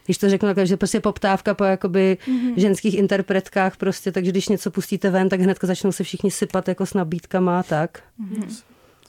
když 0.05 0.17
to 0.17 0.29
řeknu 0.29 0.49
takhle, 0.49 0.65
že 0.65 0.77
prostě 0.77 0.99
poptávka 0.99 1.53
po 1.53 1.63
jakoby 1.63 2.17
mm-hmm. 2.27 2.53
ženských 2.57 2.95
interpretkách 2.95 3.77
prostě, 3.77 4.11
takže 4.11 4.31
když 4.31 4.47
něco 4.47 4.71
pustíte 4.71 5.09
ven, 5.09 5.29
tak 5.29 5.39
hnedka 5.39 5.67
začnou 5.67 5.91
se 5.91 6.03
všichni 6.03 6.31
sypat 6.31 6.67
jako 6.67 6.85
s 6.85 6.93
nabídkama 6.93 7.59
a 7.59 7.63
tak. 7.63 8.03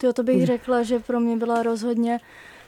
Jo, 0.02 0.12
to 0.12 0.22
bych 0.22 0.46
řekla, 0.46 0.82
že 0.82 0.98
pro 0.98 1.20
mě 1.20 1.36
byla 1.36 1.62
rozhodně 1.62 2.20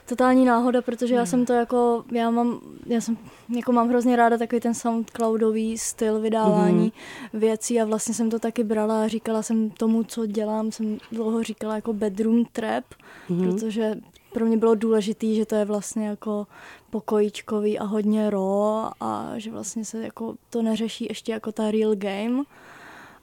totální 0.05 0.45
náhoda, 0.45 0.81
protože 0.81 1.15
já 1.15 1.25
jsem 1.25 1.45
to 1.45 1.53
jako, 1.53 2.03
já 2.11 2.29
mám, 2.29 2.59
já 2.85 3.01
jsem, 3.01 3.17
jako 3.55 3.71
mám 3.71 3.89
hrozně 3.89 4.15
ráda 4.15 4.37
takový 4.37 4.61
ten 4.61 4.73
soundcloudový 4.73 5.77
styl 5.77 6.19
vydávání 6.19 6.93
věcí 7.33 7.81
a 7.81 7.85
vlastně 7.85 8.13
jsem 8.13 8.29
to 8.29 8.39
taky 8.39 8.63
brala 8.63 9.03
a 9.03 9.07
říkala 9.07 9.43
jsem 9.43 9.69
tomu, 9.69 10.03
co 10.03 10.25
dělám, 10.25 10.71
jsem 10.71 10.97
dlouho 11.11 11.43
říkala 11.43 11.75
jako 11.75 11.93
bedroom 11.93 12.45
trap, 12.45 12.85
protože 13.27 13.95
pro 14.33 14.45
mě 14.45 14.57
bylo 14.57 14.75
důležitý, 14.75 15.35
že 15.35 15.45
to 15.45 15.55
je 15.55 15.65
vlastně 15.65 16.07
jako 16.07 16.47
pokojíčkový 16.89 17.79
a 17.79 17.83
hodně 17.83 18.29
raw 18.29 18.91
a 18.99 19.33
že 19.37 19.51
vlastně 19.51 19.85
se 19.85 20.03
jako 20.03 20.35
to 20.49 20.61
neřeší 20.61 21.05
ještě 21.09 21.31
jako 21.31 21.51
ta 21.51 21.71
real 21.71 21.95
game. 21.95 22.43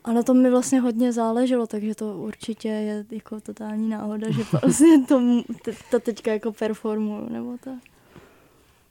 A 0.05 0.13
na 0.13 0.23
tom 0.23 0.43
mi 0.43 0.51
vlastně 0.51 0.81
hodně 0.81 1.13
záleželo, 1.13 1.67
takže 1.67 1.95
to 1.95 2.15
určitě 2.19 2.69
je 2.69 3.05
jako 3.11 3.41
totální 3.41 3.89
náhoda, 3.89 4.31
že 4.31 4.43
vlastně 4.63 5.05
to, 5.09 5.21
to 5.91 6.01
teďka 6.01 6.33
jako 6.33 6.53
performuju, 6.53 7.29
nebo 7.29 7.57
tak. 7.65 7.75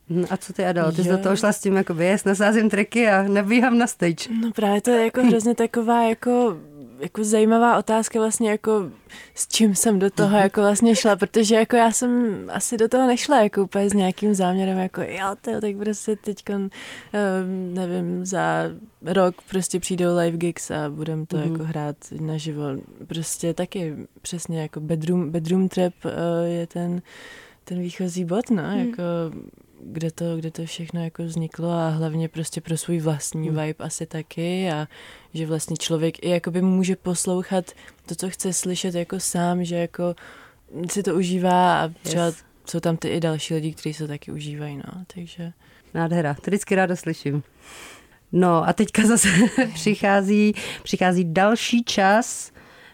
Hm, 0.09 0.25
A 0.29 0.37
co 0.37 0.53
ty, 0.53 0.65
Adel? 0.65 0.91
Ty 0.91 1.03
jsi 1.03 1.09
Jo. 1.09 1.17
do 1.17 1.23
toho 1.23 1.35
šla 1.35 1.51
s 1.51 1.59
tím, 1.61 1.75
jako 1.75 1.93
jest, 1.93 2.25
nasázím 2.25 2.69
triky 2.69 3.07
a 3.07 3.23
nabíhám 3.23 3.77
na 3.77 3.87
stage. 3.87 4.29
No 4.41 4.51
právě 4.51 4.81
to 4.81 4.89
je 4.91 5.03
jako 5.03 5.21
hrozně 5.23 5.55
taková 5.55 6.03
jako, 6.03 6.57
jako 6.99 7.23
zajímavá 7.23 7.77
otázka 7.77 8.19
vlastně 8.19 8.49
jako 8.49 8.91
s 9.35 9.47
čím 9.47 9.75
jsem 9.75 9.99
do 9.99 10.09
toho 10.09 10.37
jako 10.37 10.61
vlastně 10.61 10.95
šla, 10.95 11.15
protože 11.15 11.55
jako 11.55 11.75
já 11.75 11.91
jsem 11.91 12.43
asi 12.53 12.77
do 12.77 12.87
toho 12.87 13.07
nešla 13.07 13.41
jako 13.41 13.63
úplně 13.63 13.89
s 13.89 13.93
nějakým 13.93 14.35
záměrem 14.35 14.77
jako 14.77 15.01
jo, 15.01 15.35
to, 15.41 15.61
tak 15.61 15.75
prostě 15.77 16.15
teď 16.15 16.43
nevím, 17.73 18.25
za 18.25 18.63
rok 19.01 19.35
prostě 19.49 19.79
přijdou 19.79 20.17
live 20.17 20.37
gigs 20.37 20.71
a 20.71 20.89
budem 20.89 21.25
to 21.25 21.37
jako 21.37 21.63
hrát 21.63 21.97
naživo. 22.19 22.63
Prostě 23.07 23.53
taky 23.53 23.95
přesně 24.21 24.61
jako 24.61 24.79
bedroom, 24.79 25.31
bedroom 25.31 25.69
trap 25.69 25.93
eh, 26.05 26.47
je 26.47 26.67
ten, 26.67 27.01
ten 27.63 27.79
výchozí 27.79 28.25
bod, 28.25 28.49
no, 28.49 28.63
jako 28.63 29.03
kde 29.83 30.11
to, 30.11 30.37
kde 30.37 30.51
to 30.51 30.65
všechno 30.65 31.03
jako 31.03 31.23
vzniklo 31.23 31.71
a 31.71 31.89
hlavně 31.89 32.29
prostě 32.29 32.61
pro 32.61 32.77
svůj 32.77 32.99
vlastní 32.99 33.49
vibe 33.49 33.73
asi 33.79 34.05
taky 34.05 34.71
a 34.71 34.87
že 35.33 35.45
vlastně 35.45 35.77
člověk 35.77 36.23
i 36.23 36.29
jakoby 36.29 36.61
může 36.61 36.95
poslouchat 36.95 37.71
to, 38.05 38.15
co 38.15 38.29
chce 38.29 38.53
slyšet 38.53 38.95
jako 38.95 39.19
sám, 39.19 39.63
že 39.63 39.75
jako 39.75 40.15
si 40.91 41.03
to 41.03 41.15
užívá 41.15 41.81
a 41.83 41.89
třeba 42.03 42.25
Yes. 42.25 42.43
jsou 42.65 42.79
tam 42.79 42.97
ty 42.97 43.07
i 43.07 43.19
další 43.19 43.53
lidi, 43.53 43.73
kteří 43.73 43.93
se 43.93 44.07
taky 44.07 44.31
užívají, 44.31 44.77
no, 44.77 45.03
takže... 45.15 45.51
Nádhera, 45.93 46.33
to 46.33 46.41
vždycky 46.47 46.75
ráda 46.75 46.95
slyším. 46.95 47.43
No 48.31 48.67
a 48.67 48.73
teďka 48.73 49.07
zase 49.07 49.29
přichází, 49.73 50.53
přichází 50.83 51.33
další 51.33 51.83
čas 51.83 52.51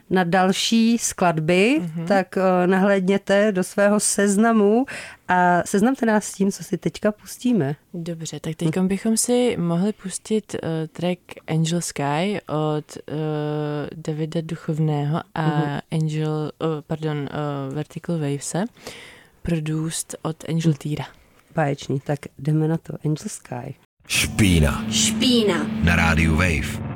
na 0.09 0.23
další 0.23 0.97
skladby, 0.97 1.81
mm-hmm. 1.81 2.07
tak 2.07 2.35
uh, 2.37 2.67
nahlédněte 2.67 3.51
do 3.51 3.63
svého 3.63 3.99
seznamu 3.99 4.85
a 5.27 5.61
seznamte 5.65 6.05
nás 6.05 6.25
s 6.25 6.33
tím, 6.33 6.51
co 6.51 6.63
si 6.63 6.77
teďka 6.77 7.11
pustíme. 7.11 7.75
Dobře, 7.93 8.39
tak 8.39 8.55
teď 8.55 8.77
bychom 8.79 9.17
si 9.17 9.57
mohli 9.59 9.93
pustit 9.93 10.53
uh, 10.53 10.69
track 10.91 11.19
Angel 11.47 11.81
Sky 11.81 12.39
od 12.47 12.97
uh, 13.11 13.15
Davida 13.95 14.41
Duchovného 14.43 15.21
a 15.35 15.41
Mhm. 15.41 15.79
Angel, 15.91 16.51
uh, 16.61 16.67
pardon, 16.87 17.17
uh, 17.17 17.73
Vertical 17.75 18.15
Wavese, 18.17 18.65
produced 19.41 20.15
od 20.21 20.49
Angel 20.49 20.73
Týra. 20.73 21.05
Báječný, 21.55 21.99
tak 21.99 22.19
jdeme 22.39 22.67
na 22.67 22.77
to. 22.77 22.93
Angel 23.05 23.29
Sky. 23.29 23.75
Špína 24.07 24.85
Špína. 24.91 25.67
na 25.83 25.95
rádiu 25.95 26.35
Wave. 26.35 26.94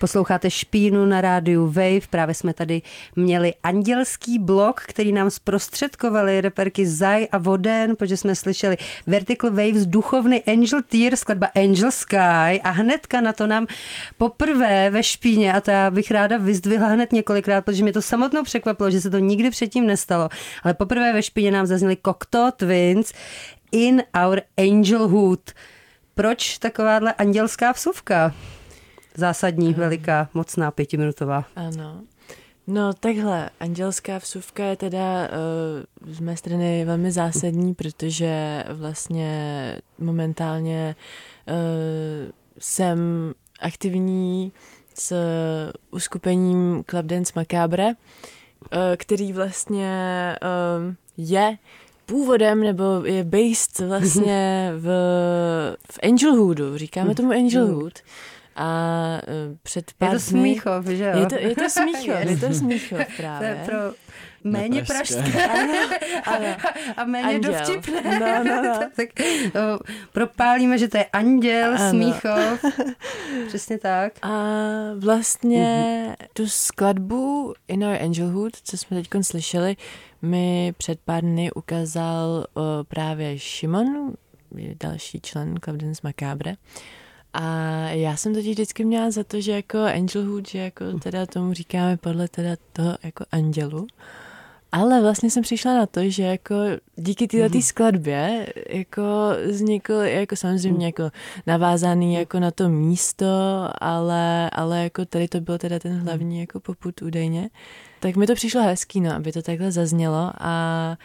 Posloucháte 0.00 0.50
Špínu 0.50 1.06
na 1.06 1.20
rádiu 1.20 1.66
Wave. 1.66 2.08
Právě 2.10 2.34
jsme 2.34 2.54
tady 2.54 2.82
měli 3.16 3.54
andělský 3.62 4.38
blok, 4.38 4.80
který 4.80 5.12
nám 5.12 5.30
zprostředkovali 5.30 6.40
reperky 6.40 6.86
Zaj 6.86 7.28
a 7.32 7.38
Voden, 7.38 7.96
protože 7.96 8.16
jsme 8.16 8.34
slyšeli 8.34 8.76
Vertical 9.06 9.50
Waves, 9.50 9.86
duchovný 9.86 10.42
Angel 10.42 10.82
Tear, 10.82 11.16
skladba 11.16 11.48
Angel 11.54 11.90
Sky 11.90 12.60
a 12.64 12.70
hnedka 12.70 13.20
na 13.20 13.32
to 13.32 13.46
nám 13.46 13.66
poprvé 14.18 14.90
ve 14.90 15.02
Špíně, 15.02 15.52
a 15.52 15.60
to 15.60 15.70
já 15.70 15.90
bych 15.90 16.10
ráda 16.10 16.36
vyzdvihla 16.36 16.88
hned 16.88 17.12
několikrát, 17.12 17.64
protože 17.64 17.82
mě 17.82 17.92
to 17.92 18.02
samotnou 18.02 18.42
překvapilo, 18.42 18.90
že 18.90 19.00
se 19.00 19.10
to 19.10 19.18
nikdy 19.18 19.50
předtím 19.50 19.86
nestalo, 19.86 20.28
ale 20.62 20.74
poprvé 20.74 21.12
ve 21.12 21.22
Špíně 21.22 21.50
nám 21.50 21.66
zazněli 21.66 21.96
Cocteau 22.06 22.50
Twins 22.56 23.12
in 23.72 24.02
our 24.26 24.40
Angelhood. 24.58 25.50
Proč 26.14 26.58
takováhle 26.58 27.12
andělská 27.12 27.72
vsuvka? 27.72 28.34
Zásadní, 29.14 29.74
veliká, 29.74 30.28
mocná, 30.34 30.70
pětiminutová. 30.70 31.44
Ano. 31.56 32.00
No 32.66 32.92
takhle, 32.92 33.50
andělská 33.60 34.18
vsuvka 34.18 34.64
je 34.64 34.76
teda 34.76 35.28
uh, 36.04 36.12
z 36.14 36.20
mé 36.20 36.36
strany 36.36 36.84
velmi 36.84 37.12
zásadní, 37.12 37.74
protože 37.74 38.64
vlastně 38.72 39.76
momentálně 39.98 40.96
uh, 41.48 41.54
jsem 42.58 42.98
aktivní 43.60 44.52
s 44.94 45.14
uskupením 45.90 46.84
Club 46.90 47.06
Dance 47.06 47.32
Macabre, 47.36 47.86
uh, 47.86 47.92
který 48.96 49.32
vlastně 49.32 49.92
um, 50.78 50.96
je 51.16 51.58
původem 52.06 52.60
nebo 52.60 52.84
je 53.04 53.24
based 53.24 53.78
vlastně 53.88 54.70
v, 54.76 54.86
v 55.92 55.98
Angelhoodu. 56.02 56.78
Říkáme 56.78 57.14
tomu 57.14 57.30
Angelhood. 57.30 57.98
A 58.62 59.20
uh, 59.28 59.56
před 59.62 59.92
pár 59.98 60.08
Je 60.08 60.18
to 60.18 60.24
dny- 60.24 60.40
Smíchov, 60.40 60.86
že 60.86 61.04
jo? 61.04 61.18
je 61.20 61.26
to, 61.26 61.34
je 61.38 61.54
to 61.54 61.70
Smíchov, 61.70 62.20
je 62.20 62.36
to 62.36 62.54
Smíchov 62.54 62.90
To 62.90 62.96
je 62.98 63.06
právě. 63.16 63.62
pro 63.66 63.76
méně 64.44 64.82
pražské 64.84 65.46
ano. 66.24 66.44
a 66.96 67.04
méně 67.04 67.28
Anděl. 67.28 67.52
dovtipné. 67.52 68.18
No, 68.20 68.44
no, 68.44 68.62
no. 68.62 68.78
tak 68.96 69.08
o, 69.54 69.78
propálíme, 70.12 70.78
že 70.78 70.88
to 70.88 70.96
je 70.96 71.04
anděl, 71.04 71.74
Ano. 71.74 71.90
Smíchov. 71.90 72.64
Přesně 73.48 73.78
tak. 73.78 74.12
A 74.22 74.30
vlastně 74.98 76.16
tu 76.32 76.48
skladbu 76.48 77.54
In 77.68 77.84
Our 77.84 78.02
Angelhood, 78.02 78.52
co 78.64 78.76
jsme 78.76 78.96
teď 78.96 79.08
slyšeli, 79.22 79.76
mi 80.22 80.74
před 80.76 81.00
pár 81.04 81.22
dny 81.22 81.52
ukázal 81.52 82.46
o, 82.54 82.62
právě 82.88 83.38
Šimon, 83.38 84.12
další 84.82 85.20
člen 85.20 85.54
Club 85.64 85.76
Dance 85.76 86.00
Macabre. 86.04 86.54
A 87.32 87.42
já 87.88 88.16
jsem 88.16 88.34
totiž 88.34 88.50
vždycky 88.50 88.84
měla 88.84 89.10
za 89.10 89.24
to, 89.24 89.40
že 89.40 89.52
jako 89.52 89.78
Angelhood, 89.78 90.48
že 90.48 90.58
jako 90.58 90.98
teda 90.98 91.26
tomu 91.26 91.52
říkáme 91.52 91.96
podle 91.96 92.28
teda 92.28 92.56
toho 92.72 92.96
jako 93.02 93.24
andělu. 93.32 93.86
Ale 94.72 95.00
vlastně 95.00 95.30
jsem 95.30 95.42
přišla 95.42 95.74
na 95.74 95.86
to, 95.86 96.00
že 96.10 96.22
jako 96.22 96.54
díky 96.96 97.28
této 97.28 97.62
skladbě 97.62 98.46
jako 98.68 99.02
vznikl 99.46 99.92
jako 99.92 100.36
samozřejmě 100.36 100.86
jako 100.86 101.10
navázaný 101.46 102.14
jako 102.14 102.40
na 102.40 102.50
to 102.50 102.68
místo, 102.68 103.26
ale, 103.80 104.50
ale 104.50 104.82
jako 104.82 105.04
tady 105.04 105.28
to 105.28 105.40
byl 105.40 105.58
teda 105.58 105.78
ten 105.78 105.98
hlavní 105.98 106.40
jako 106.40 106.60
poput 106.60 107.02
údajně. 107.02 107.50
Tak 108.00 108.16
mi 108.16 108.26
to 108.26 108.34
přišlo 108.34 108.62
hezký, 108.62 109.00
no, 109.00 109.14
aby 109.14 109.32
to 109.32 109.42
takhle 109.42 109.72
zaznělo 109.72 110.32
a 110.40 110.96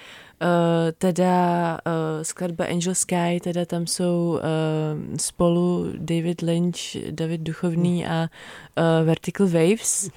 Uh, 0.42 0.92
teda 0.98 1.74
uh, 1.74 2.24
skladba 2.24 2.66
Angel 2.66 2.96
Sky, 2.96 3.40
teda 3.44 3.66
tam 3.66 3.88
jsou 3.88 4.40
uh, 4.40 5.18
spolu 5.18 5.86
David 5.98 6.42
Lynch, 6.42 6.78
David 7.12 7.42
Duchovný 7.42 8.06
a 8.06 8.30
uh, 8.78 9.08
Vertical 9.08 9.48
Waves, 9.48 10.10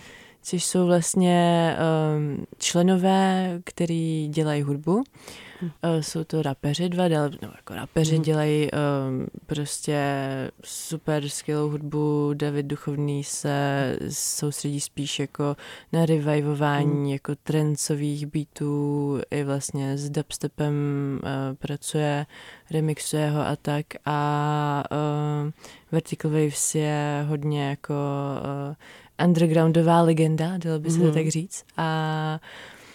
což 0.43 0.65
jsou 0.65 0.87
vlastně 0.87 1.77
um, 2.17 2.47
členové, 2.59 3.61
který 3.65 4.29
dělají 4.29 4.63
hudbu. 4.63 4.95
Uh, 4.95 5.03
jsou 6.01 6.25
to 6.25 6.43
rapeři 6.43 6.89
dva, 6.89 7.09
dál, 7.09 7.31
no 7.43 7.49
jako 7.57 7.75
rapeři 7.75 8.15
Hmm. 8.15 8.23
dělají 8.25 8.69
um, 8.71 9.27
prostě 9.47 9.99
super 10.65 11.29
skvělou 11.29 11.69
hudbu, 11.71 12.31
David 12.35 12.67
Duchovný 12.67 13.25
se 13.25 13.97
soustředí 14.11 14.81
spíš 14.81 15.19
jako 15.19 15.57
na 15.93 16.07
revivování 16.07 16.91
Hmm. 16.93 17.07
jako 17.07 17.35
trencových 17.43 18.27
beatů, 18.27 19.21
i 19.31 19.45
vlastně 19.45 19.99
s 19.99 20.11
dubstepem 20.11 20.75
uh, 21.23 21.57
pracuje, 21.57 22.27
remixuje 22.71 23.31
ho 23.31 23.41
a 23.47 23.57
tak 23.57 23.87
a 24.07 24.85
uh, 25.45 25.51
Vertical 25.93 26.31
Waves 26.31 26.75
je 26.75 27.25
hodně 27.29 27.69
jako 27.69 27.95
uh, 28.69 29.25
undergroundová 29.27 30.03
legenda, 30.03 30.59
dalo 30.59 30.79
by 30.79 30.91
se 30.91 30.99
to 30.99 31.05
Mhm. 31.05 31.15
tak 31.15 31.29
říct 31.29 31.65
a 31.77 32.41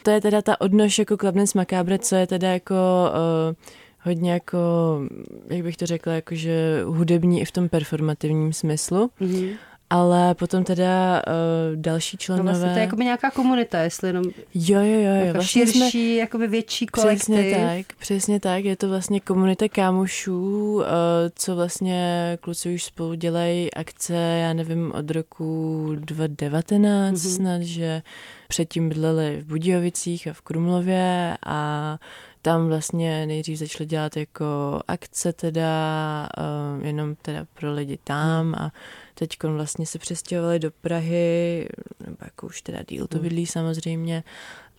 to 0.03 0.11
je 0.11 0.21
teda 0.21 0.41
ta 0.41 0.61
odnož 0.61 0.99
jako 0.99 1.17
Clubdance 1.17 1.57
Macabre, 1.57 1.99
co 1.99 2.15
je 2.15 2.27
teda 2.27 2.49
jako 2.53 2.75
uh, 3.09 3.55
hodně 4.05 4.31
jako, 4.31 4.57
jak 5.49 5.63
bych 5.63 5.77
to 5.77 5.85
řekla, 5.85 6.13
jakože 6.13 6.83
hudební 6.85 7.41
i 7.41 7.45
v 7.45 7.51
tom 7.51 7.69
performativním 7.69 8.53
smyslu, 8.53 9.09
Mhm. 9.19 9.49
Ale 9.93 10.35
potom 10.35 10.63
teda 10.63 11.21
uh, 11.27 11.75
další 11.75 12.17
No 12.17 12.19
členové... 12.19 12.43
vlastně 12.51 12.69
to 12.69 12.75
je 12.77 12.83
jakoby 12.83 13.03
nějaká 13.03 13.31
komunita, 13.31 13.79
jestli 13.79 14.09
jenom 14.09 14.23
Jo, 14.53 14.79
jo, 14.79 14.83
jo, 14.85 14.99
jo. 14.99 15.25
jako 15.25 15.33
Vlastně 15.33 15.65
širší, 15.65 15.89
jsme, 16.13 16.19
jakoby 16.19 16.47
větší 16.47 16.85
kolektiv. 16.85 17.19
Přesně 17.19 17.55
tak, 17.55 17.95
přesně 17.99 18.39
tak. 18.39 18.65
Je 18.65 18.75
to 18.75 18.89
vlastně 18.89 19.19
komunita 19.19 19.67
kámošů, 19.69 20.75
uh, 20.75 20.83
co 21.35 21.55
vlastně 21.55 22.37
kluci 22.41 22.75
už 22.75 22.83
spolu 22.83 23.13
dělají 23.13 23.73
akce, 23.73 24.13
já 24.13 24.53
nevím, 24.53 24.91
od 24.95 25.11
roku 25.11 25.87
2019 25.95 27.11
Mhm. 27.11 27.13
mm-hmm. 27.15 27.35
snad, 27.35 27.61
že 27.61 28.01
předtím 28.47 28.89
bydleli 28.89 29.37
v 29.41 29.45
Budějovicích 29.45 30.27
a 30.27 30.33
v 30.33 30.41
Krumlově 30.41 31.37
a 31.45 31.97
tam 32.43 32.67
vlastně 32.67 33.25
nejdřív 33.25 33.59
začali 33.59 33.85
dělat 33.85 34.17
jako 34.17 34.79
akce 34.87 35.33
teda, 35.33 36.29
uh, 36.77 36.85
jenom 36.85 37.15
teda 37.15 37.45
pro 37.53 37.73
lidi 37.73 37.97
tam 38.03 38.55
a 38.55 38.71
teď 39.15 39.43
vlastně 39.43 39.85
se 39.85 39.99
přestěhovali 39.99 40.59
do 40.59 40.71
Prahy, 40.71 41.67
nebo 42.05 42.17
jako 42.21 42.47
už 42.47 42.61
teda 42.61 42.79
díl 42.87 43.07
to 43.07 43.17
Hmm. 43.17 43.23
bydlí 43.23 43.45
samozřejmě 43.45 44.23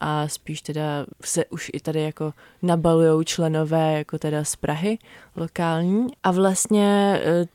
a 0.00 0.29
spíš 0.29 0.62
teda 0.62 1.07
se 1.24 1.44
už 1.44 1.70
i 1.74 1.81
tady 1.81 2.03
jako 2.03 2.33
nabalujou 2.62 3.22
členové 3.22 3.98
jako 3.98 4.18
teda 4.18 4.44
z 4.44 4.57
Prahy 4.57 4.98
lokální 5.37 6.07
a 6.22 6.31
vlastně 6.31 7.20
eh, 7.24 7.46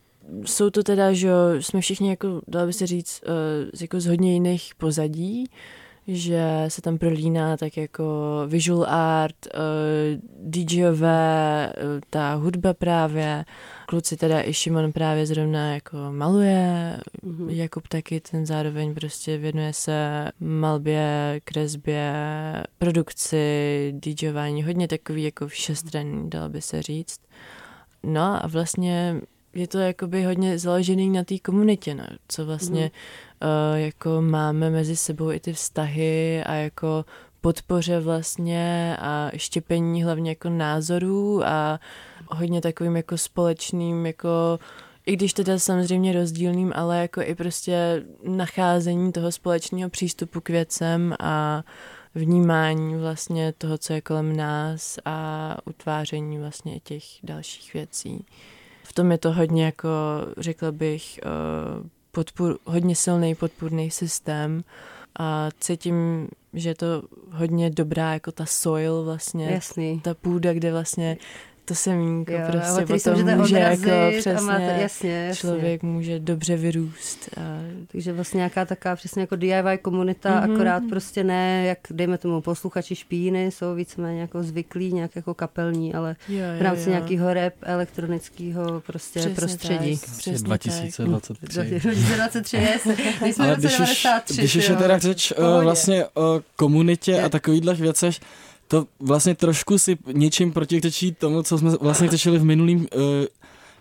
jsou 0.45 0.69
to 0.69 0.83
teda, 0.83 1.13
že 1.13 1.29
jsme 1.59 1.81
všichni 1.81 2.09
jako, 2.09 2.41
dalo 2.47 2.67
by 2.67 2.73
se 2.73 2.87
říct, 2.87 3.23
eh, 3.25 3.69
z 3.73 3.81
jako 3.81 3.99
z 3.99 4.05
hodně 4.05 4.33
jiných 4.33 4.75
pozadí, 4.75 5.49
že 6.11 6.65
se 6.67 6.81
tam 6.81 6.97
prolíná 6.97 7.57
tak 7.57 7.77
jako 7.77 8.03
visual 8.47 8.85
art, 8.89 9.35
uh, 9.53 9.61
DJové, 10.49 11.73
uh, 11.77 12.01
ta 12.09 12.33
hudba 12.33 12.73
právě, 12.73 13.45
kluci 13.85 14.17
teda 14.17 14.41
i 14.43 14.53
Šimon 14.53 14.91
právě 14.91 15.25
zrovna 15.25 15.73
jako 15.73 15.97
maluje, 16.11 16.97
Mhm. 17.23 17.49
Jakub 17.49 17.87
taky, 17.87 18.19
ten 18.19 18.45
zároveň 18.45 18.93
prostě 18.93 19.37
věnuje 19.37 19.73
se 19.73 20.27
malbě, 20.39 21.41
kresbě, 21.43 22.13
produkci, 22.77 23.93
DJování, 23.95 24.63
hodně 24.63 24.87
takový 24.87 25.23
jako 25.23 25.47
všestranný, 25.47 26.29
dalo 26.29 26.49
by 26.49 26.61
se 26.61 26.81
říct. 26.81 27.21
No 28.03 28.43
a 28.43 28.47
vlastně 28.47 29.21
je 29.53 29.67
to 29.67 29.77
jakoby 29.77 30.23
hodně 30.23 30.59
založený 30.59 31.09
na 31.09 31.23
té 31.23 31.39
komunitě, 31.39 31.95
no, 31.95 32.03
co 32.27 32.45
vlastně 32.45 32.83
mm. 32.83 32.89
Uh, 33.41 33.77
jako 33.77 34.21
máme 34.21 34.69
mezi 34.69 34.95
sebou 34.95 35.31
i 35.31 35.39
ty 35.39 35.53
vztahy 35.53 36.43
a 36.43 36.53
jako 36.53 37.05
podpoře 37.41 37.99
vlastně 37.99 38.97
a 38.99 39.31
štěpení 39.35 40.03
hlavně 40.03 40.31
jako 40.31 40.49
názorů 40.49 41.43
a 41.45 41.79
hodně 42.27 42.61
takovým 42.61 42.95
jako 42.95 43.17
společným 43.17 44.05
jako 44.05 44.59
i 45.05 45.15
když 45.15 45.33
teda 45.33 45.59
samozřejmě 45.59 46.13
rozdílným, 46.13 46.73
ale 46.75 47.01
jako 47.01 47.21
i 47.21 47.35
prostě 47.35 48.05
nacházení 48.23 49.11
toho 49.11 49.31
společného 49.31 49.89
přístupu 49.89 50.41
k 50.41 50.49
věcem 50.49 51.15
a 51.19 51.63
vnímání 52.15 52.95
vlastně 52.95 53.53
toho, 53.57 53.77
co 53.77 53.93
je 53.93 54.01
kolem 54.01 54.37
nás 54.37 54.99
a 55.05 55.57
utváření 55.65 56.37
vlastně 56.37 56.79
těch 56.79 57.03
dalších 57.23 57.73
věcí. 57.73 58.25
V 58.83 58.93
tom 58.93 59.11
je 59.11 59.17
to 59.17 59.31
hodně 59.31 59.65
jako, 59.65 59.89
řekla 60.37 60.71
bych, 60.71 61.19
eh, 61.23 61.89
podpůr, 62.11 62.59
hodně 62.65 62.95
silný 62.95 63.35
podpůrný 63.35 63.91
systém 63.91 64.63
a 65.19 65.49
cítím, 65.59 66.27
že 66.53 66.69
je 66.69 66.75
to 66.75 67.03
hodně 67.31 67.69
dobrá 67.69 68.13
jako 68.13 68.31
ta 68.31 68.45
soil 68.45 69.03
vlastně, 69.03 69.49
Jasný. 69.51 70.01
ta 70.03 70.13
půda, 70.13 70.53
kde 70.53 70.71
vlastně 70.71 71.17
to 71.69 71.75
semínko 71.75 72.31
Jo, 72.31 72.39
prostě 72.51 72.85
potom 72.85 73.37
může 73.37 73.57
odrazit 73.57 73.87
jako 73.87 74.07
a 74.07 74.19
přesně, 74.19 74.45
máte, 74.47 74.77
jasně, 74.81 75.11
jasně. 75.11 75.35
člověk 75.35 75.83
může 75.83 76.19
dobře 76.19 76.55
vyrůst. 76.57 77.29
A, 77.37 77.41
Takže 77.91 78.13
vlastně 78.13 78.37
nějaká 78.37 78.65
taková 78.65 78.95
přesně 78.95 79.21
jako 79.21 79.35
DIY 79.35 79.77
komunita, 79.81 80.29
Mhm. 80.29 80.39
mm-hmm. 80.49 80.53
akorát 80.53 80.83
prostě 80.89 81.23
ne, 81.23 81.65
jak 81.65 81.77
dejme 81.91 82.17
tomu 82.17 82.41
posluchači 82.41 82.95
špíny, 82.95 83.51
jsou 83.51 83.75
víceméně 83.75 84.21
jako 84.21 84.43
zvyklí, 84.43 84.93
nějak 84.93 85.15
jako 85.15 85.33
kapelní, 85.33 85.93
ale 85.93 86.15
jo, 86.29 86.43
v 86.59 86.61
rámci 86.61 86.83
jo. 86.83 86.89
nějakého 86.89 87.33
rap 87.33 87.53
elektronického 87.61 88.81
prostě 88.85 89.19
Přesně 89.19 89.35
prostředí. 89.35 89.97
tak, 89.97 90.17
přesně 90.17 90.45
2023. 90.47 91.79
2023 91.79 92.57
je, 92.57 92.79
my 93.23 93.33
jsme 93.33 93.45
Ale 93.45 93.55
v 93.55 93.57
roce 93.63 93.67
když 93.67 93.79
už, 93.79 94.03
93. 94.03 94.33
když 94.33 94.55
už 94.55 94.63
je 94.69 94.73
jo. 94.73 94.79
teda 94.79 94.97
řeč 94.97 95.33
uh, 95.37 95.63
vlastně 95.63 96.05
o 96.13 96.41
komunitě 96.55 97.11
Je. 97.11 97.23
a 97.23 97.29
takovýchhle 97.29 97.73
věcech, 97.73 98.15
to 98.69 98.85
vlastně 98.99 99.35
trošku 99.35 99.77
si 99.77 99.97
něčím 100.13 100.51
protiřečí 100.51 101.11
tomu, 101.11 101.43
co 101.43 101.57
jsme 101.57 101.71
vlastně 101.81 102.09
řešili 102.09 102.39
v 102.39 102.45
minulým, 102.45 102.79
uh, 102.79 103.01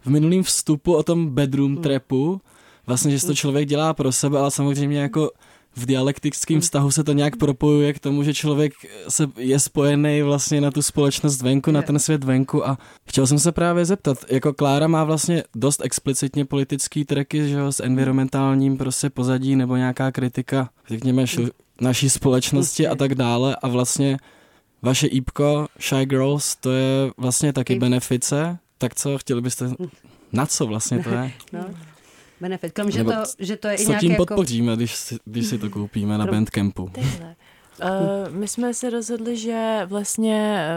v 0.05 0.07
minulým 0.07 0.43
vstupu 0.43 0.95
o 0.95 1.03
tom 1.03 1.29
bedroom 1.29 1.73
Hmm. 1.73 1.83
trapu. 1.83 2.41
Vlastně, 2.87 3.19
že 3.19 3.27
to 3.27 3.35
člověk 3.35 3.69
dělá 3.69 3.95
pro 3.95 4.13
sebe, 4.13 4.39
ale 4.39 4.51
samozřejmě 4.51 5.01
jako 5.01 5.31
v 5.77 5.87
dialektickém 5.87 6.55
Hmm. 6.55 6.61
vztahu 6.61 6.91
se 6.91 7.05
to 7.05 7.13
nějak 7.13 7.37
propojuje 7.37 7.93
k 7.93 7.99
tomu, 7.99 8.23
že 8.23 8.35
člověk 8.35 8.73
se 9.09 9.27
je 9.37 9.59
spojený 9.59 10.23
vlastně 10.23 10.61
na 10.61 10.71
tu 10.71 10.83
společnost 10.83 11.43
venku, 11.43 11.71
na 11.71 11.83
ten 11.83 11.99
svět 11.99 12.25
venku. 12.25 12.69
A 12.69 12.79
chtěl 13.09 13.27
jsem 13.27 13.39
se 13.39 13.53
právě 13.53 13.85
zeptat, 13.85 14.19
jako 14.31 14.53
Klára 14.53 14.87
má 14.89 15.05
vlastně 15.05 15.45
dost 15.57 15.81
explicitně 15.85 16.45
politický 16.45 17.05
tracky, 17.05 17.49
že 17.49 17.55
jo, 17.55 17.73
s 17.73 17.81
environmentálním 17.81 18.79
prostě 18.79 19.11
pozadí 19.11 19.57
nebo 19.57 19.77
nějaká 19.77 20.13
kritika, 20.13 20.71
řekněme, 20.89 21.25
naší 21.81 22.11
společnosti 22.11 22.87
a 22.87 22.95
tak 22.95 23.15
dále. 23.15 23.57
A 23.63 23.69
vlastně 23.69 24.19
vaše 24.83 25.07
ípko 25.07 25.67
Shy 25.81 26.07
Girls, 26.07 26.57
to 26.57 26.71
je 26.73 27.11
vlastně 27.17 27.53
taky 27.53 27.73
I- 27.75 27.79
benefice, 27.79 28.59
tak 28.79 28.95
co, 28.95 29.19
chtěli 29.19 29.41
byste, 29.41 29.71
na 30.33 30.47
co 30.47 30.67
vlastně 30.67 30.99
to 30.99 31.11
je? 31.11 31.33
No. 31.53 31.65
Benefit, 32.41 32.73
krom, 32.73 32.91
že 32.91 32.99
Nebo 32.99 33.13
to, 33.13 33.19
že 33.39 33.57
to 33.57 33.69
je 33.69 33.75
i 33.75 33.79
Co 33.85 33.89
nějaký 33.91 34.07
tím 34.07 34.11
jako... 34.13 34.27
podpoříme, 34.27 34.77
když 34.77 34.95
si, 34.95 35.17
když 35.25 35.47
si 35.47 35.59
to 35.59 35.71
koupíme 35.77 36.19
na 36.19 36.27
Krom- 36.27 36.31
Bandcampu? 36.31 36.83
Uh, 36.83 36.91
my 38.31 38.49
jsme 38.49 38.75
se 38.75 38.91
rozhodli, 38.91 39.37
že 39.37 39.81
vlastně 39.87 40.69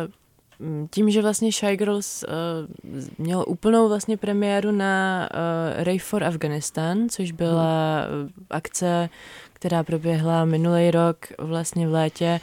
uh, 0.59 0.87
tím, 0.91 1.09
že 1.09 1.21
vlastně 1.21 1.51
Shy 1.51 1.77
Girls 1.77 2.23
uh, 2.23 2.29
mělo 3.17 3.45
úplnou 3.45 3.87
vlastně 3.89 4.17
premiéru 4.17 4.71
na 4.71 5.29
uh, 5.77 5.83
Ray 5.83 5.99
for 5.99 6.23
Afghanistan, 6.23 7.09
což 7.09 7.31
byla 7.31 8.05
uh, 8.23 8.29
akce, 8.49 9.09
která 9.53 9.83
proběhla 9.83 10.45
minulý 10.45 10.91
rok 10.91 11.17
vlastně 11.37 11.87
v 11.87 11.91
létě 11.91 12.39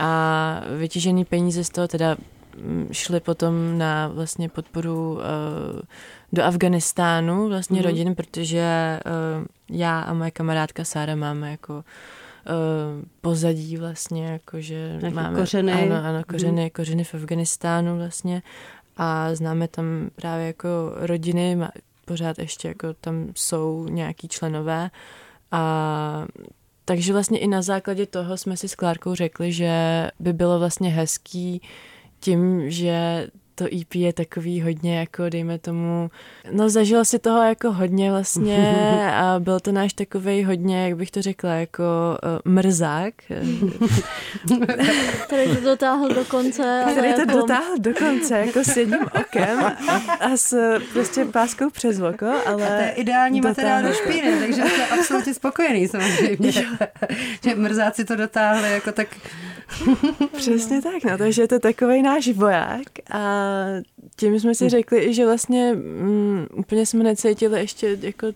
a 0.00 0.62
vytěžený 0.78 1.24
peníze 1.24 1.64
z 1.64 1.68
toho 1.70 1.88
teda 1.88 2.16
mm, 2.62 2.88
šly 2.92 3.20
potom 3.20 3.78
na 3.78 4.08
vlastně 4.08 4.48
podporu 4.48 5.12
uh, 5.12 5.20
do 6.32 6.44
Afganistánu 6.44 7.48
vlastně 7.48 7.74
Mhm. 7.80 7.84
mm-hmm. 7.84 7.90
rodin, 7.90 8.14
protože 8.14 9.00
uh, 9.38 9.44
já 9.70 10.00
a 10.00 10.12
moje 10.14 10.30
kamarádka 10.30 10.84
Sára 10.84 11.14
máme 11.14 11.50
jako 11.50 11.74
uh, 11.74 11.82
pozadí 13.20 13.76
vlastně, 13.76 14.26
jakože 14.26 14.96
Nějaké 15.00 15.16
máme 15.16 15.38
kořeny. 15.38 15.72
Ano, 15.72 16.04
ano, 16.08 16.22
kořeny, 16.28 16.60
Mhm. 16.62 16.70
kořeny 16.70 17.04
v 17.04 17.14
Afganistánu 17.14 17.96
vlastně 17.96 18.42
a 18.96 19.34
známe 19.34 19.68
tam 19.68 19.84
právě 20.16 20.46
jako 20.46 20.68
rodiny, 20.94 21.58
pořád 22.04 22.38
ještě 22.38 22.68
jako 22.68 22.94
tam 23.00 23.26
jsou 23.36 23.86
nějaký 23.90 24.28
členové 24.28 24.90
a 25.52 26.26
takže 26.90 27.12
vlastně 27.12 27.38
i 27.38 27.46
na 27.46 27.62
základě 27.62 28.06
toho 28.06 28.36
jsme 28.36 28.56
si 28.56 28.68
s 28.68 28.74
Klárkou 28.74 29.14
řekli, 29.14 29.52
že 29.52 29.70
by 30.20 30.32
bylo 30.32 30.58
vlastně 30.58 30.90
hezký 30.90 31.62
tím, 32.20 32.70
že 32.70 33.26
to 33.60 33.66
EP 33.80 33.94
je 33.94 34.12
takový 34.12 34.62
hodně 34.62 34.98
jako, 34.98 35.28
dejme 35.28 35.58
tomu, 35.58 36.10
no 36.52 36.68
zažila 36.68 37.04
si 37.04 37.18
toho 37.18 37.42
jako 37.42 37.72
hodně 37.72 38.10
vlastně 38.10 38.76
a 39.14 39.38
byl 39.38 39.60
to 39.60 39.72
náš 39.72 39.92
takový 39.92 40.44
hodně, 40.44 40.84
jak 40.84 40.96
bych 40.96 41.10
to 41.10 41.22
řekla, 41.22 41.50
jako 41.50 41.82
uh, 42.22 42.52
mrzák. 42.52 43.14
Který 45.26 45.56
to 45.56 45.60
dotáhl 45.60 46.08
do 46.08 46.24
konce. 46.24 46.84
který 46.92 47.12
to 47.12 47.20
jako, 47.20 47.32
dotáhl 47.32 47.78
do 47.78 47.94
konce, 47.94 48.38
jako 48.38 48.64
s 48.64 48.76
jedním 48.76 49.06
okem 49.20 49.64
a 50.20 50.36
s 50.36 50.78
prostě 50.92 51.24
páskou 51.24 51.70
přes 51.70 52.00
oko, 52.00 52.26
ale... 52.46 52.66
To 52.66 52.82
je 52.82 52.92
ideální 52.96 53.40
materiál 53.40 53.82
do 53.82 53.88
dotáhl 53.88 54.04
špíny, 54.04 54.38
takže 54.40 54.62
jsem 54.62 54.84
absolutně 54.98 55.34
spokojený 55.34 55.88
samozřejmě. 55.88 56.52
že 56.52 57.54
mrzáci 57.54 58.04
to 58.04 58.16
dotáhli 58.16 58.72
jako 58.72 58.92
tak... 58.92 59.08
Přesně 60.36 60.82
tak, 60.82 61.04
no, 61.04 61.18
takže 61.18 61.42
je 61.42 61.48
to 61.48 61.58
takový 61.58 62.02
náš 62.02 62.28
voják 62.28 62.82
a 63.10 63.49
tím 64.16 64.40
jsme 64.40 64.54
si 64.54 64.68
řekli, 64.68 65.14
že 65.14 65.24
vlastně 65.26 65.72
mm, 65.74 66.46
úplně 66.56 66.86
jsme 66.86 67.04
necítili 67.04 67.60
ještě 67.60 67.98
jako 68.00 68.26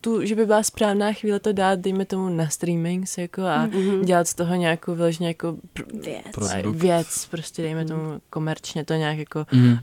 tu, 0.00 0.24
že 0.26 0.34
by 0.34 0.46
byla 0.46 0.62
správná 0.62 1.12
chvíle 1.12 1.40
to 1.40 1.52
dát, 1.52 1.78
dejme 1.78 2.04
tomu 2.04 2.28
na 2.28 2.48
streaming 2.48 3.08
se 3.08 3.22
jako 3.22 3.42
a 3.42 3.66
mm-hmm. 3.66 4.04
dělat 4.04 4.28
z 4.28 4.34
toho 4.34 4.54
nějakou 4.54 4.94
vyloženě 4.94 5.28
jako 5.28 5.56
pr- 5.76 6.00
Věc. 6.04 6.22
Produkt. 6.32 6.76
věc, 6.76 7.26
prostě 7.30 7.62
dejme 7.62 7.84
tomu 7.84 8.20
komerčně 8.30 8.84
to 8.84 8.94
nějak 8.94 9.18
jako 9.18 9.46
Mhm. 9.52 9.68
uh, 9.68 9.76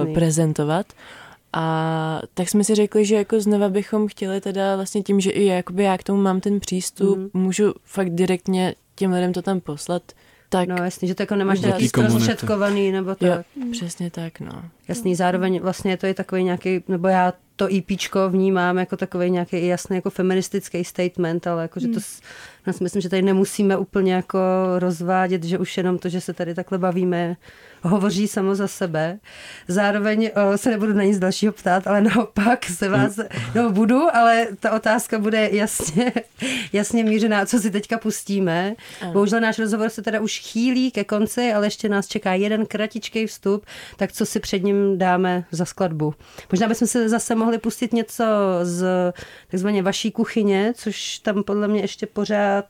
Jasný. 0.00 0.14
prezentovat. 0.14 0.86
A 1.52 2.20
tak 2.34 2.48
jsme 2.48 2.64
si 2.64 2.74
řekli, 2.74 3.04
že 3.04 3.14
jako 3.14 3.40
znova 3.40 3.68
bychom 3.68 4.08
chtěli 4.08 4.40
teda 4.40 4.76
vlastně 4.76 5.02
tím, 5.02 5.20
že 5.20 5.30
i 5.30 5.44
jakoby 5.44 5.82
já 5.82 5.98
k 5.98 6.02
tomu 6.02 6.22
mám 6.22 6.40
ten 6.40 6.60
přístup, 6.60 7.18
Mhm. 7.18 7.28
můžu 7.34 7.74
fakt 7.84 8.10
direktně 8.10 8.74
těm 8.96 9.12
lidem 9.12 9.32
to 9.32 9.42
tam 9.42 9.60
poslat, 9.60 10.02
tak 10.52 10.68
No 10.68 10.84
jasně, 10.84 11.08
že 11.08 11.14
to 11.14 11.22
jako 11.22 11.34
nemáš 11.34 11.60
nějaký 11.60 11.88
zprostředkovaný 11.88 12.92
nebo 12.92 13.14
tak. 13.14 13.28
jo, 13.56 13.66
přesně 13.72 14.10
tak, 14.10 14.40
no. 14.40 14.62
Jasný, 14.88 15.14
zároveň 15.14 15.60
vlastně 15.60 15.90
je 15.92 15.96
to 15.96 16.06
i 16.06 16.14
takový 16.14 16.44
nějaký, 16.44 16.84
nebo 16.88 17.08
já 17.08 17.32
to 17.56 17.68
EPčko 17.76 18.28
vnímám 18.30 18.78
jako 18.78 18.96
takový 18.96 19.30
nějaký 19.30 19.66
jasný 19.66 19.96
jako 19.96 20.10
feministický 20.10 20.84
statement, 20.84 21.46
ale 21.46 21.62
jako, 21.62 21.80
že 21.80 21.88
to, 21.88 22.00
s- 22.00 22.20
já 22.66 22.72
si 22.72 22.82
myslím, 22.84 23.02
že 23.02 23.08
tady 23.08 23.22
nemusíme 23.22 23.76
úplně 23.76 24.14
jako 24.14 24.38
rozvádět, 24.78 25.44
že 25.44 25.58
už 25.58 25.76
jenom 25.76 25.98
to, 25.98 26.08
že 26.08 26.20
se 26.20 26.32
tady 26.32 26.54
takhle 26.54 26.78
bavíme, 26.78 27.36
hovoří 27.82 28.28
samo 28.28 28.54
za 28.54 28.68
sebe. 28.68 29.18
Zároveň 29.68 30.30
o, 30.54 30.58
se 30.58 30.70
nebudu 30.70 30.92
na 30.92 31.02
nic 31.02 31.18
dalšího 31.18 31.52
ptát, 31.52 31.86
ale 31.86 32.00
naopak 32.00 32.64
se 32.66 32.88
vás, 32.88 33.18
no 33.54 33.70
budu, 33.70 34.16
ale 34.16 34.46
ta 34.60 34.70
otázka 34.72 35.18
bude 35.18 35.48
jasně, 35.52 36.12
jasně 36.72 37.04
mířená, 37.04 37.46
co 37.46 37.58
si 37.58 37.70
teďka 37.70 37.98
pustíme. 37.98 38.74
Bohužel 39.12 39.40
náš 39.40 39.58
rozhovor 39.58 39.88
se 39.90 40.02
teda 40.02 40.20
už 40.20 40.38
chýlí 40.40 40.90
ke 40.90 41.04
konci, 41.04 41.52
ale 41.52 41.66
ještě 41.66 41.88
nás 41.88 42.06
čeká 42.06 42.34
jeden 42.34 42.66
kratičký 42.66 43.26
vstup, 43.26 43.66
tak 43.96 44.12
co 44.12 44.26
si 44.26 44.40
před 44.40 44.62
ním 44.62 44.71
dáme 44.96 45.44
za 45.50 45.64
skladbu. 45.64 46.14
Možná 46.52 46.68
bychom 46.68 46.88
se 46.88 47.08
zase 47.08 47.34
mohli 47.34 47.58
pustit 47.58 47.92
něco 47.92 48.24
z 48.62 48.84
takzvaně 49.50 49.82
vaší 49.82 50.10
kuchyně, 50.10 50.72
což 50.76 51.18
tam 51.18 51.42
podle 51.42 51.68
mě 51.68 51.80
ještě 51.80 52.06
pořád 52.06 52.64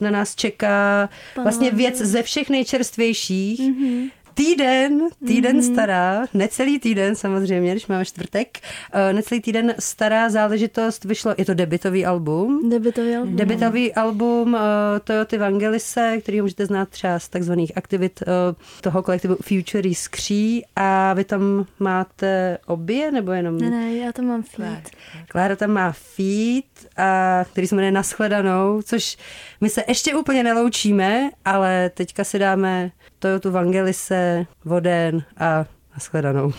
na 0.00 0.10
nás 0.10 0.34
čeká 0.34 1.08
vlastně 1.42 1.70
věc 1.70 1.98
ze 1.98 2.22
všech 2.22 2.50
nejčerstvějších. 2.50 3.60
Mm-hmm. 3.60 4.10
Týden, 4.34 5.08
týden 5.26 5.60
mm-hmm. 5.60 5.72
stará, 5.72 6.24
necelý 6.34 6.78
týden 6.78 7.14
samozřejmě, 7.14 7.72
když 7.72 7.86
máme 7.86 8.04
čtvrtek, 8.04 8.58
uh, 8.94 9.16
necelý 9.16 9.40
týden 9.40 9.74
stará 9.78 10.30
záležitost 10.30 11.04
vyšlo, 11.04 11.34
je 11.38 11.44
to 11.44 11.54
debitový 11.54 12.06
album, 12.06 12.70
Debitový 12.70 13.16
album. 13.16 13.36
Debitový 13.36 13.94
album 13.94 14.54
uh, 14.54 14.60
Toyoty 15.04 15.38
Vangelise, 15.38 16.18
který 16.20 16.40
můžete 16.40 16.66
znát 16.66 16.88
třeba 16.88 17.18
z 17.18 17.28
takzvaných 17.28 17.72
aktivit 17.76 18.22
uh, 18.22 18.56
toho 18.80 19.02
kolektivu 19.02 19.36
Future 19.42 19.94
Skří 19.94 20.64
a 20.76 21.14
vy 21.14 21.24
tam 21.24 21.66
máte 21.78 22.58
obě 22.66 23.12
nebo 23.12 23.32
jenom... 23.32 23.58
Ne, 23.58 23.70
ne, 23.70 23.96
já 23.96 24.12
tam 24.12 24.24
mám 24.24 24.42
feed. 24.42 24.90
Klára 25.28 25.56
tam 25.56 25.70
má 25.70 25.92
feed, 25.92 26.64
a, 26.96 27.44
který 27.52 27.66
se 27.66 27.74
jmenuje 27.74 27.92
Naschledanou, 27.92 28.82
což 28.82 29.16
my 29.60 29.70
se 29.70 29.84
ještě 29.88 30.14
úplně 30.14 30.42
neloučíme, 30.42 31.30
ale 31.44 31.90
teďka 31.94 32.24
si 32.24 32.38
dáme 32.38 32.90
Toyotu 33.22 33.50
Vangelise, 33.50 34.46
Voden 34.64 35.22
a 35.38 35.64
Naschledanou. 35.94 36.52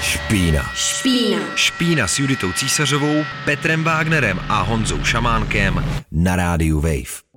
Špína. 0.00 0.62
Špína. 0.74 1.38
Špína 1.54 2.08
s 2.08 2.18
Juditou 2.18 2.52
Císařovou, 2.52 3.24
Petrem 3.44 3.84
Wagnerem 3.84 4.40
a 4.48 4.62
Honzou 4.62 5.04
Šamánkem 5.04 5.84
na 6.12 6.36
rádiu 6.36 6.80
Wave. 6.80 7.28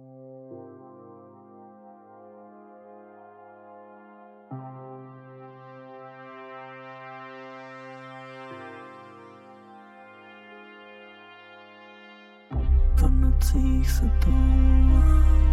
Nocích 13.11 13.91
se 13.91 14.11
toulám, 14.23 15.50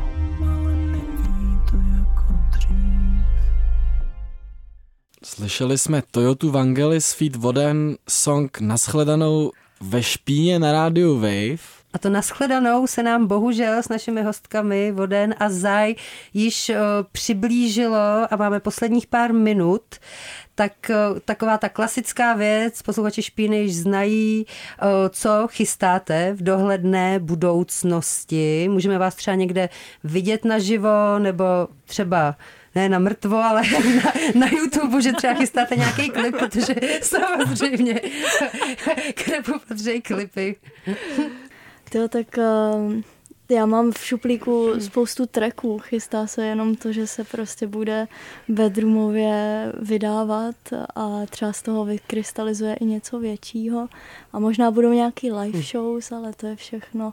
Slyšeli 5.28 5.78
jsme 5.78 6.02
Toyotu 6.10 6.50
Vangelis 6.50 7.12
Feed 7.12 7.36
Voden 7.36 7.96
song 8.08 8.60
Naschledanou 8.60 9.52
ve 9.80 10.02
špíně 10.02 10.58
na 10.58 10.72
rádiu 10.72 11.14
Wave. 11.14 11.58
A 11.92 11.98
to 11.98 12.10
naschledanou 12.10 12.86
se 12.86 13.02
nám 13.02 13.26
bohužel 13.26 13.82
s 13.82 13.88
našimi 13.88 14.22
hostkami 14.22 14.92
Voden 14.92 15.34
a 15.38 15.50
Zaj 15.50 15.94
již 16.34 16.68
uh, 16.68 16.76
přiblížilo 17.12 17.96
a 18.30 18.36
máme 18.36 18.60
posledních 18.60 19.06
pár 19.06 19.32
minut. 19.32 19.82
Tak 20.54 20.72
uh, 20.90 21.18
taková 21.18 21.58
ta 21.58 21.68
klasická 21.68 22.34
věc, 22.34 22.82
posluchači 22.82 23.22
špíny 23.22 23.58
již 23.58 23.76
znají, 23.76 24.46
uh, 24.46 24.88
co 25.10 25.46
chystáte 25.50 26.32
v 26.32 26.42
dohledné 26.42 27.18
budoucnosti. 27.18 28.68
Můžeme 28.70 28.98
vás 28.98 29.14
třeba 29.14 29.34
někde 29.34 29.68
vidět 30.04 30.44
naživo, 30.44 31.18
nebo 31.18 31.44
třeba 31.84 32.36
ne 32.74 32.88
na 32.88 32.98
mrtvo, 32.98 33.36
ale 33.36 33.62
na, 34.04 34.12
na 34.34 34.46
YouTube, 34.46 35.02
že 35.02 35.12
třeba 35.12 35.34
chystáte 35.34 35.76
nějaký 35.76 36.10
klip, 36.10 36.36
protože 36.36 36.74
samozřejmě 37.02 37.94
k 39.14 39.28
repu 39.28 39.52
patří 39.68 40.00
klipy. 40.00 40.56
Jo, 41.94 42.08
tak 42.08 42.26
uh, 42.36 43.02
já 43.50 43.66
mám 43.66 43.92
v 43.92 43.98
šuplíku 43.98 44.80
spoustu 44.80 45.26
tracků. 45.26 45.78
Chystá 45.78 46.26
se 46.26 46.46
jenom 46.46 46.76
to, 46.76 46.92
že 46.92 47.06
se 47.06 47.24
prostě 47.24 47.66
bude 47.66 48.08
bedroomově 48.48 49.72
vydávat 49.80 50.56
a 50.94 51.26
třeba 51.26 51.52
z 51.52 51.62
toho 51.62 51.84
vykrystalizuje 51.84 52.74
i 52.74 52.84
něco 52.84 53.18
většího. 53.18 53.88
A 54.32 54.38
možná 54.38 54.70
budou 54.70 54.92
nějaký 54.92 55.32
live 55.32 55.62
shows, 55.62 56.12
ale 56.12 56.32
to 56.32 56.46
je 56.46 56.56
všechno, 56.56 57.12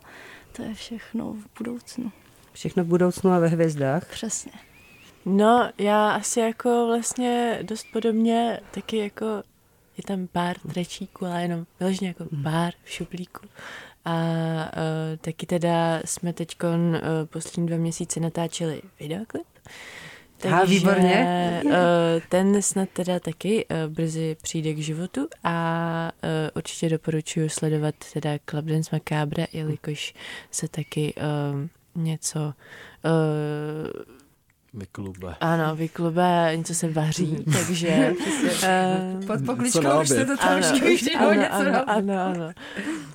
to 0.51 0.61
je 0.61 0.73
všechno 0.73 1.33
v 1.33 1.57
budoucnu. 1.57 2.11
Všechno 2.53 2.83
v 2.83 2.87
budoucnu 2.87 3.31
a 3.31 3.39
ve 3.39 3.47
hvězdách. 3.47 4.11
Přesně. 4.11 4.51
No, 5.25 5.71
já 5.77 6.11
asi 6.11 6.39
jako 6.39 6.85
vlastně 6.87 7.59
dost 7.61 7.87
podobně, 7.93 8.59
taky 8.71 8.97
jako 8.97 9.25
je 9.97 10.03
tam 10.07 10.27
pár 10.27 10.55
trečíků, 10.73 11.25
ale 11.25 11.41
jenom 11.41 11.65
vyloženě 11.79 12.07
jako 12.07 12.25
pár 12.43 12.73
v 12.83 12.89
šuplíku. 12.91 13.47
A 14.05 14.13
uh, 14.13 15.17
taky 15.21 15.45
teda 15.45 15.99
jsme 16.05 16.33
teď 16.33 16.57
uh, 16.63 16.69
poslední 17.25 17.67
dva 17.67 17.77
měsíce 17.77 18.19
natáčeli 18.19 18.81
videoklip. 18.99 19.45
A, 20.53 20.65
výborně. 20.65 21.61
uh, 21.65 21.71
ten 22.29 22.61
snad 22.61 22.89
teda 22.89 23.19
taky 23.19 23.65
uh, 23.65 23.93
brzy 23.93 24.37
přijde 24.41 24.73
k 24.73 24.77
životu 24.77 25.27
a 25.43 26.11
uh, 26.23 26.29
určitě 26.55 26.89
doporučuji 26.89 27.49
sledovat 27.49 27.95
teda 28.13 28.29
Club 28.49 28.65
Dance 28.65 28.89
Macabre, 28.95 29.47
jelikož 29.53 30.13
se 30.51 30.67
taky 30.67 31.13
uh, 31.17 32.03
něco 32.03 32.39
uh, 32.39 34.15
Vyklube. 34.75 35.35
ano, 35.39 35.75
vyklube, 35.75 36.51
něco 36.55 36.73
se 36.73 36.89
vaří, 36.89 37.45
takže... 37.53 38.13
uh, 39.19 39.25
Pod 39.25 39.45
pokličkou 39.45 40.01
už 40.01 40.09
se 40.09 40.25
to 40.25 40.37
tam 40.37 40.63
ano, 40.63 40.67
už 40.93 41.09
ano, 41.19 41.45
ano, 41.51 41.89
ano, 41.89 42.13
ano. 42.19 42.51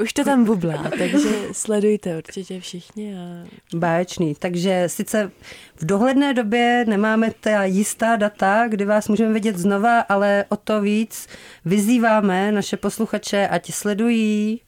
Už 0.03 0.12
to 0.12 0.25
tam 0.25 0.44
bublá, 0.44 0.90
takže 0.99 1.29
sledujte 1.53 2.16
určitě 2.16 2.61
všichni. 2.61 3.18
A... 3.18 3.46
Báječný. 3.75 4.35
Takže 4.35 4.85
sice 4.87 5.31
v 5.77 5.85
dohledné 5.85 6.35
době 6.35 6.85
nemáme 6.88 7.31
ta 7.40 7.64
jistá 7.64 8.16
data, 8.16 8.68
kdy 8.68 8.85
vás 8.85 9.09
můžeme 9.09 9.33
vidět 9.33 9.59
znova, 9.59 10.01
ale 10.01 10.44
o 10.49 10.57
to 10.57 10.81
víc 10.81 11.29
vyzýváme 11.64 12.53
naše 12.53 12.77
posluchače, 12.77 13.49
ať 13.49 13.73
sledují 13.73 14.61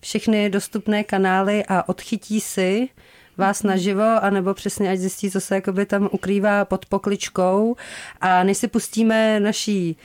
všechny 0.00 0.50
dostupné 0.50 1.04
kanály 1.04 1.64
a 1.68 1.88
odchytí 1.88 2.40
si 2.40 2.88
vás 3.40 3.62
naživo, 3.62 4.24
anebo 4.24 4.54
přesně 4.54 4.90
ať 4.90 4.98
zjistí, 4.98 5.30
co 5.30 5.40
se 5.40 5.54
jakoby 5.54 5.86
tam 5.86 6.08
ukrývá 6.12 6.64
pod 6.64 6.86
pokličkou. 6.86 7.76
A 8.20 8.42
než 8.44 8.58
si 8.58 8.68
pustíme 8.68 9.40
naší 9.40 9.96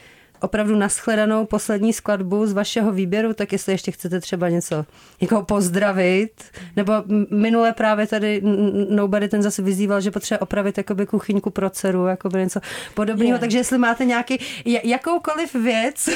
opravdu 0.45 0.75
naschledanou 0.75 1.45
poslední 1.45 1.93
skladbu 1.93 2.47
z 2.47 2.53
vašeho 2.53 2.91
výběru, 2.91 3.33
tak 3.33 3.51
jestli 3.51 3.73
ještě 3.73 3.91
chcete 3.91 4.19
třeba 4.19 4.49
něco 4.49 4.85
někoho 5.21 5.43
pozdravit, 5.45 6.31
nebo 6.75 6.93
minule 7.31 7.73
právě 7.73 8.07
tady 8.07 8.41
Nobody 8.89 9.27
ten 9.29 9.41
zase 9.41 9.61
vyzýval, 9.61 10.01
že 10.01 10.11
potřebuje 10.11 10.39
opravit 10.39 10.77
jakoby 10.77 11.05
kuchyňku 11.05 11.49
pro 11.49 11.69
dceru, 11.69 12.05
jakoby 12.05 12.39
něco 12.39 12.59
podobného, 12.93 13.33
Je. 13.33 13.39
takže 13.39 13.57
jestli 13.57 13.77
máte 13.77 14.05
nějaký, 14.05 14.37
jakoukoliv 14.83 15.55
věc, 15.55 15.95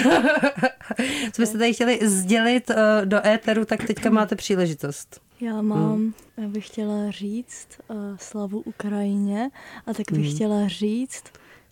co 1.31 1.41
byste 1.41 1.57
tady 1.57 1.73
chtěli 1.73 1.99
sdělit 2.03 2.69
eh, 2.69 2.75
do 3.05 3.27
éteru, 3.27 3.65
tak 3.65 3.83
teďka 3.83 4.09
máte 4.09 4.35
příležitost. 4.35 5.28
Já 5.41 5.61
mám, 5.61 6.13
já 6.37 6.47
bych 6.47 6.67
chtěla 6.67 7.11
říct 7.11 7.67
uh, 7.87 7.95
slavu 8.17 8.59
Ukrajině 8.59 9.49
a 9.85 9.93
tak 9.93 10.05
bych 10.11 10.25
Mhm. 10.25 10.35
chtěla 10.35 10.67
říct, 10.67 11.23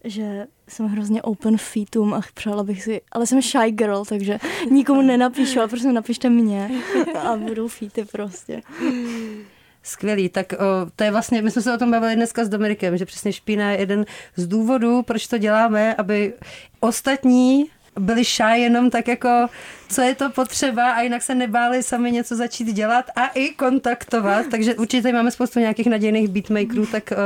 že 0.03 0.47
jsem 0.67 0.87
hrozně 0.87 1.21
open 1.21 1.57
feetum 1.57 2.13
a 2.13 2.21
přála 2.33 2.63
bych 2.63 2.83
si, 2.83 3.01
ale 3.11 3.27
jsem 3.27 3.41
shy 3.41 3.71
girl, 3.71 4.05
takže 4.05 4.39
nikomu 4.71 5.01
nenapíšu, 5.01 5.59
ale 5.59 5.67
prostě 5.67 5.91
napište 5.91 6.29
mě 6.29 6.69
a 7.19 7.35
budou 7.47 7.67
feety 7.67 8.05
prostě. 8.11 8.61
Skvělý, 9.83 10.29
tak 10.29 10.53
o, 10.53 10.57
to 10.95 11.03
je 11.03 11.11
vlastně, 11.11 11.41
my 11.41 11.51
jsme 11.51 11.61
se 11.61 11.73
o 11.73 11.77
tom 11.77 11.91
bavili 11.91 12.15
dneska 12.15 12.45
s 12.45 12.49
Dominikem, 12.49 12.97
že 12.97 13.05
přesně 13.05 13.33
špína 13.33 13.71
je 13.71 13.79
jeden 13.79 14.05
z 14.35 14.47
důvodů, 14.47 15.01
proč 15.03 15.27
to 15.27 15.37
děláme, 15.37 15.95
aby 15.95 16.33
ostatní 16.79 17.65
byli 17.99 18.23
shy 18.23 18.59
jenom 18.61 18.89
tak 18.89 19.07
jako, 19.07 19.47
co 19.89 20.01
je 20.01 20.15
to 20.15 20.29
potřeba 20.29 20.91
a 20.91 21.01
jinak 21.01 21.21
se 21.21 21.35
nebáli 21.35 21.83
sami 21.83 22.11
něco 22.11 22.35
začít 22.35 22.73
dělat 22.73 23.05
a 23.15 23.27
i 23.27 23.49
kontaktovat, 23.49 24.45
takže 24.51 24.75
určitě 24.75 25.13
máme 25.13 25.31
spoustu 25.31 25.59
nějakých 25.59 25.87
nadějných 25.87 26.27
beatmakerů, 26.27 26.85
tak 26.85 27.11
uh, 27.11 27.17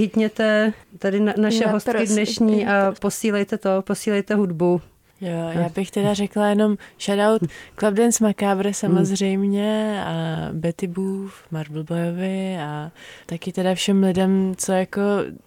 hitněte 0.00 0.72
tady 0.98 1.20
na, 1.20 1.32
naše 1.36 1.64
Rappers, 1.64 1.86
hostky 1.86 2.06
dnešní 2.06 2.66
a 2.66 2.94
posílejte 3.00 3.58
to, 3.58 3.82
posílejte 3.82 4.34
hudbu. 4.34 4.80
Jo, 5.20 5.60
já 5.60 5.68
bych 5.74 5.90
teda 5.90 6.14
řekla 6.14 6.48
jenom 6.48 6.76
shoutout 7.00 7.50
Club 7.78 7.94
Dance 7.94 8.24
Macabre 8.24 8.74
samozřejmě 8.74 10.02
a 10.06 10.14
Betty 10.52 10.86
Booth, 10.86 11.32
Marble 11.50 11.84
Boyovi 11.84 12.58
a 12.60 12.90
taky 13.26 13.52
teda 13.52 13.74
všem 13.74 14.02
lidem, 14.02 14.54
co 14.56 14.72
jako 14.72 15.00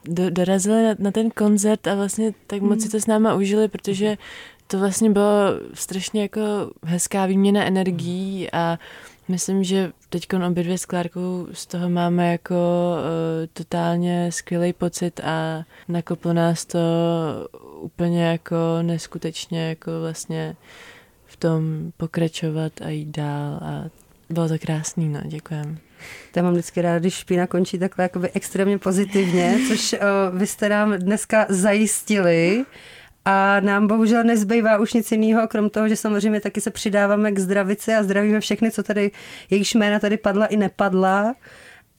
do, 0.06 0.30
dorazili 0.30 0.84
na, 0.84 0.96
na 1.00 1.12
ten 1.12 1.30
koncert 1.30 1.88
a 1.88 1.96
vlastně 1.96 2.34
tak 2.48 2.62
moc 2.62 2.82
si 2.82 2.90
to 2.90 3.00
s 3.00 3.08
náma 3.08 3.34
užili, 3.34 3.68
protože 3.68 4.18
to 4.68 4.80
vlastně 4.80 5.10
bylo 5.10 5.30
strašně 5.74 6.22
jako 6.22 6.42
hezká 6.84 7.26
výměna 7.26 7.66
energií 7.66 8.52
a 8.52 8.80
myslím, 9.28 9.64
že 9.64 9.92
teď 10.10 10.28
obě 10.48 10.64
dvě 10.64 10.78
s 10.78 10.86
Klárkou 10.86 11.48
z 11.54 11.66
toho 11.66 11.90
máme 11.90 12.32
jako 12.32 12.56
uh, 12.56 13.48
totálně 13.54 14.32
skvělý 14.32 14.74
pocit 14.74 15.20
a 15.24 15.64
nakoplo 15.88 16.34
nás 16.34 16.66
to 16.66 16.80
úplně 17.82 18.26
jako 18.26 18.56
neskutečně 18.82 19.70
jako 19.70 19.92
vlastně 20.02 20.56
v 21.26 21.38
tom 21.38 21.92
pokračovat 21.98 22.72
a 22.82 22.90
jít 22.90 23.18
dál 23.18 23.60
a 23.64 23.84
bylo 24.30 24.48
to 24.48 24.60
krásný, 24.60 25.10
no, 25.10 25.20
děkujem. 25.24 25.78
Já 26.36 26.44
mám 26.44 26.54
vždycky 26.54 26.82
ráda, 26.82 27.00
když 27.00 27.14
špína 27.14 27.48
končí 27.48 27.80
takhle 27.80 28.04
jakoby 28.04 28.30
extrémně 28.34 28.78
pozitivně, 28.78 29.58
což 29.68 29.94
o, 29.94 29.98
vy 30.38 30.48
jste 30.48 30.70
nám 30.70 30.94
dneska 30.94 31.46
zajistili. 31.50 32.66
A 33.26 33.60
nám 33.60 33.88
bohužel 33.88 34.24
nezbývá 34.24 34.78
už 34.78 34.94
nic 34.94 35.12
jiného, 35.12 35.48
krom 35.48 35.70
toho, 35.70 35.90
že 35.90 35.96
samozřejmě 35.96 36.42
taky 36.42 36.62
se 36.62 36.72
přidáváme 36.72 37.32
k 37.32 37.40
zdravici 37.40 37.94
a 37.94 38.04
zdravíme 38.04 38.40
všechny, 38.40 38.72
co 38.72 38.84
tady, 38.84 39.12
jejichž 39.50 39.74
jména 39.74 40.00
tady 40.00 40.18
padla 40.18 40.46
i 40.46 40.58
nepadla. 40.58 41.36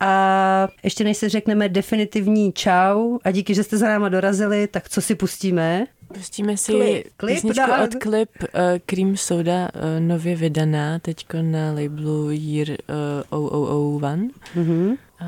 A 0.02 0.68
ještě 0.82 1.04
než 1.04 1.16
se 1.16 1.28
řekneme 1.28 1.68
definitivní 1.68 2.52
čau 2.52 3.18
a 3.24 3.30
díky, 3.30 3.54
že 3.54 3.62
jste 3.62 3.76
za 3.76 3.88
náma 3.88 4.08
dorazili, 4.08 4.66
tak 4.66 4.88
co 4.88 5.00
si 5.00 5.14
pustíme? 5.14 5.86
Pustíme 6.14 6.56
si 6.56 6.72
Klip, 6.72 7.06
klip 7.16 7.34
písničku 7.34 7.66
dál. 7.66 7.82
od 7.82 7.94
Clip 8.02 8.30
uh, 8.42 8.48
Cream 8.86 9.16
Soda, 9.16 9.68
uh, 9.74 9.80
nově 9.98 10.36
vydaná, 10.36 10.98
teďko 10.98 11.42
na 11.42 11.72
labelu 11.72 12.30
Year 12.30 12.68
uh, 13.30 14.00
001. 14.02 14.28
Mhm. 14.54 14.94
A 15.20 15.26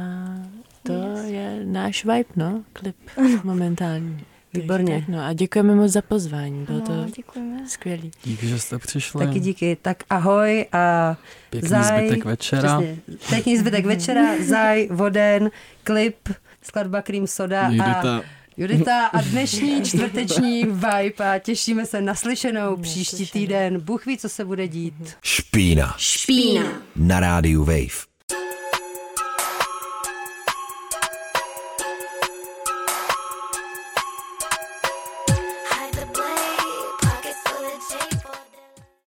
to 0.82 0.92
je 1.26 1.60
náš 1.64 2.04
vibe, 2.04 2.30
no, 2.36 2.64
klip 2.72 2.96
momentální. 3.44 4.24
Výborně. 4.54 4.98
Tak, 5.00 5.08
no 5.08 5.24
a 5.24 5.32
děkujeme 5.32 5.74
moc 5.74 5.92
za 5.92 6.02
pozvání, 6.02 6.64
bylo 6.64 6.78
No, 6.78 6.84
to 6.86 7.10
děkujeme. 7.16 7.68
skvělý. 7.68 8.10
Díky, 8.24 8.48
že 8.48 8.58
jste 8.58 8.78
přišli. 8.78 9.26
Taky 9.26 9.40
díky. 9.40 9.76
Tak 9.82 10.02
ahoj 10.10 10.66
a 10.72 11.16
Pěkný 11.50 11.68
Zaj, 11.68 12.06
zbytek 12.08 12.24
večera. 12.24 12.80
Přesně. 12.80 12.96
Pěkný 13.28 13.58
zbytek 13.58 13.86
večera, 13.86 14.22
Zaj, 14.48 14.88
Voden, 14.90 15.50
klip, 15.84 16.16
skladba 16.62 17.02
Cream 17.02 17.26
Soda 17.26 17.60
a 17.66 17.68
Judita, 17.68 18.22
Judita 18.56 19.06
a 19.06 19.20
dnešní 19.20 19.82
čtvrteční 19.84 20.62
vibe 20.64 21.34
a 21.34 21.38
těšíme 21.38 21.86
se 21.86 22.00
na 22.00 22.14
slyšenou 22.14 22.76
příští 22.76 23.26
týden. 23.26 23.80
Bůh 23.80 24.06
ví, 24.06 24.18
co 24.18 24.28
se 24.28 24.44
bude 24.44 24.68
dít. 24.68 24.94
Špína 25.22 25.94
Špína. 25.98 26.62
na 26.96 27.20
rádiu 27.20 27.64
Wave. 27.64 28.13